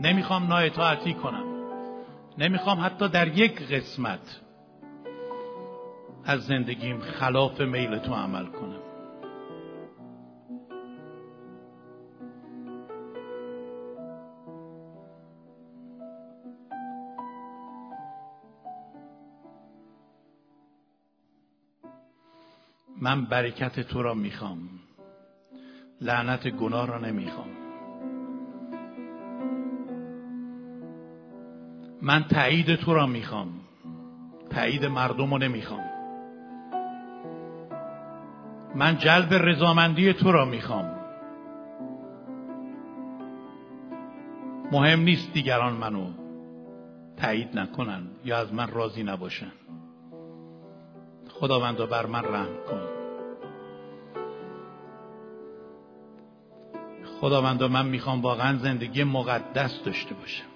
[0.00, 1.53] نمی‌خوام نااطاعتی کنم.
[2.38, 4.40] نمی‌خوام حتی در یک قسمت
[6.24, 8.80] از زندگیم خلاف میل تو عمل کنم.
[23.00, 24.68] من برکت تو را می‌خوام.
[26.00, 27.63] لعنت گناه را نمی‌خوام.
[32.04, 33.48] من تایید تو را می‌خوام.
[34.50, 35.84] تایید مردم رو نمی‌خوام.
[38.74, 40.90] من جلب رضامندی تو را می‌خوام.
[44.72, 46.06] مهم نیست دیگران منو
[47.16, 49.52] تایید نکنن یا از من راضی نباشن.
[51.28, 52.82] خداوندا بر من رحم کن.
[57.20, 60.53] خداوندا من می‌خوام واقعا زندگی مقدس داشته باشم.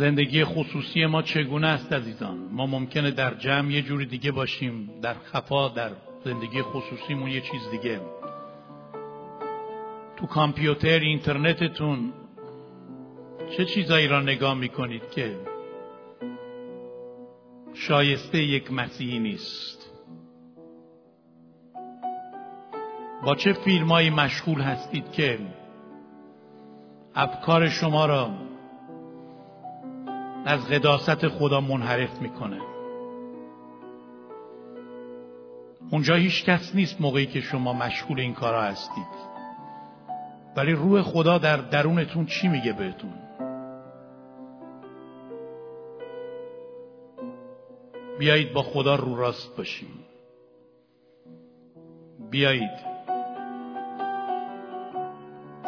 [0.00, 5.14] زندگی خصوصی ما چگونه است عزیزان؟ ما ممکنه در جمع یه جوری دیگه باشیم در
[5.14, 5.90] خفا در
[6.24, 8.00] زندگی خصوصیمون یه چیز دیگه.
[10.16, 12.12] تو کامپیوتر اینترنتتون
[13.56, 15.36] چه چیزایی را نگاه می‌کنید که
[17.74, 19.90] شایسته یک مسیحی نیست؟
[23.24, 25.38] با چه فیلمایی مشغول هستید که
[27.14, 28.49] افکار شما را
[30.46, 32.60] از قداست خدا منحرف می‌کنه.
[35.90, 39.30] اونجا هیچ کس نیست موقعی که شما مشغول این کارا هستید.
[40.56, 43.12] ولی روح خدا در درونتون چی میگه بهتون؟
[48.18, 49.88] بیایید با خدا رو راست باشیم.
[52.30, 52.90] بیایید.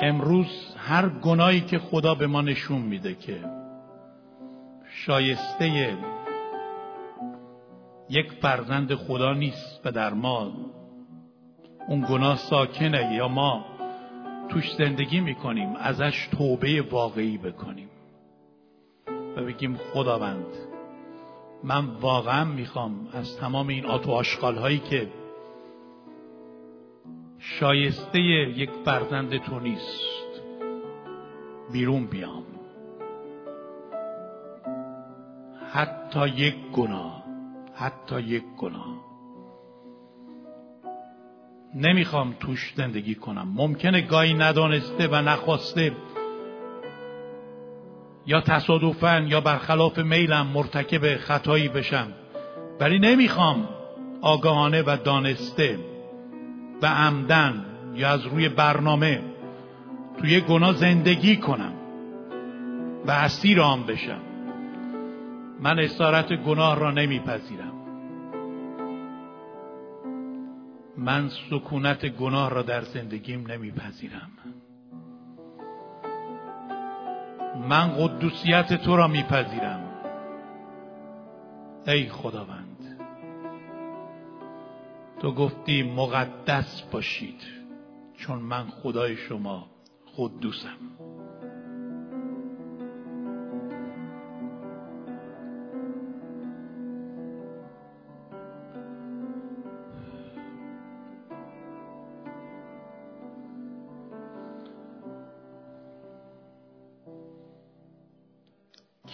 [0.01, 3.62] امروز هر گناهی که خدا به ما نشون میده که
[5.07, 5.97] شایسته
[8.11, 10.53] یک فرزند خدا نیست و در ما.
[11.89, 13.65] اون گناه ساکنه یا ما
[14.49, 17.89] توش زندگی می‌کنیم ازش توبه واقعی بکنیم.
[19.37, 20.47] و بگیم خداوند
[21.65, 25.09] من واقعا می‌خوام از تمام این آتو آشغال هایی که
[27.39, 30.43] شایسته یک فرزند تو نیست
[31.73, 32.52] بیرون بیام.
[35.73, 37.23] حتی یک گناه
[37.75, 39.03] حتی یک گناه.
[41.75, 43.53] نمی‌خوام توش زندگی کنم.
[43.55, 45.93] ممکنه گاهی ندانسته و نخواسته
[48.27, 52.13] یا تصادفا یا برخلاف میلم مرتکب خطایی بشم.
[52.81, 53.69] ولی نمی‌خوام
[54.21, 55.79] آگاهانه و دانسته
[56.83, 59.23] و عمدن یا از روی برنامه
[60.19, 61.73] توی گناه زندگی کنم
[63.07, 64.32] و اسیر آن بشم.
[65.63, 67.73] من اسارت گناه را نمیپذیرم.
[70.97, 74.31] من سکونت گناه را در زندگیم نمیپذیرم.
[77.69, 79.89] من قدوسیت تو را میپذیرم.
[81.87, 82.99] ای خداوند
[85.21, 87.43] تو گفتی مقدس باشید
[88.17, 89.67] چون من خدای شما
[90.17, 90.92] قدوسم.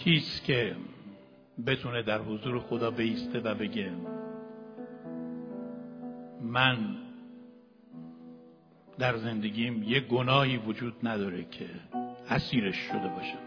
[0.09, 0.75] کیست که
[1.67, 3.91] بتونه در حضور خدا بیسته و بگه
[6.41, 6.77] من
[8.99, 11.65] در زندگیم یه گناهی وجود نداره که
[12.29, 13.39] اسیرش شده باشم.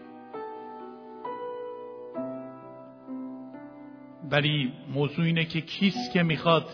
[4.31, 6.65] ولی موضوع اینه که کیست که می‌خواد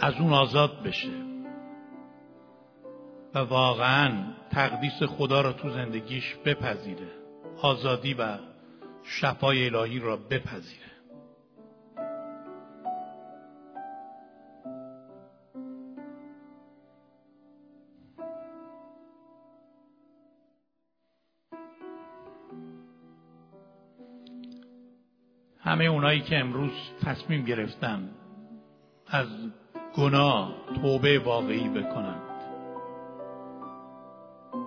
[0.00, 1.31] از اون آزاد بشه.
[3.34, 7.08] و واقعا تقدیس خدا را تو زندگیش بپذیره.
[7.62, 8.38] آزادی و
[9.04, 10.82] شفای الهی را بپذیره.
[25.60, 26.72] همه اونایی که امروز
[27.04, 28.10] تصمیم گرفتن
[29.06, 29.26] از
[29.96, 32.31] گناه توبه واقعی بکنند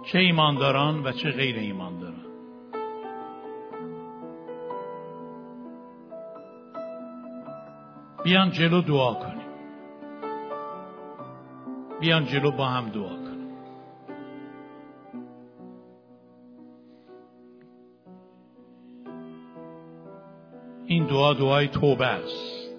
[0.06, 2.26] چه ایمانداران و چه غیر ایمانداران
[8.26, 9.48] بیان جلو دعا کنیم.
[12.00, 13.58] بیان جلو با هم دعا کنیم.
[20.86, 22.72] این دعا دعای توبه است.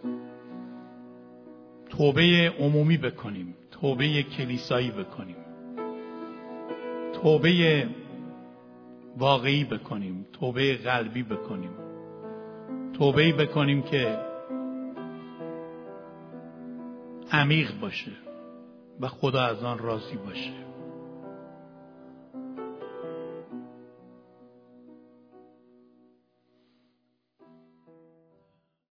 [1.91, 3.55] توبه عمومی بکنیم.
[3.71, 5.46] توبه کلیسایی بکنیم.
[7.27, 7.87] توبه
[9.19, 11.71] واقعی بکنیم توبه قلبی بکنیم.
[12.99, 14.19] توبه بکنیم که
[17.33, 18.13] عمیق باشه
[19.01, 20.66] و خدا از آن راضی باشه.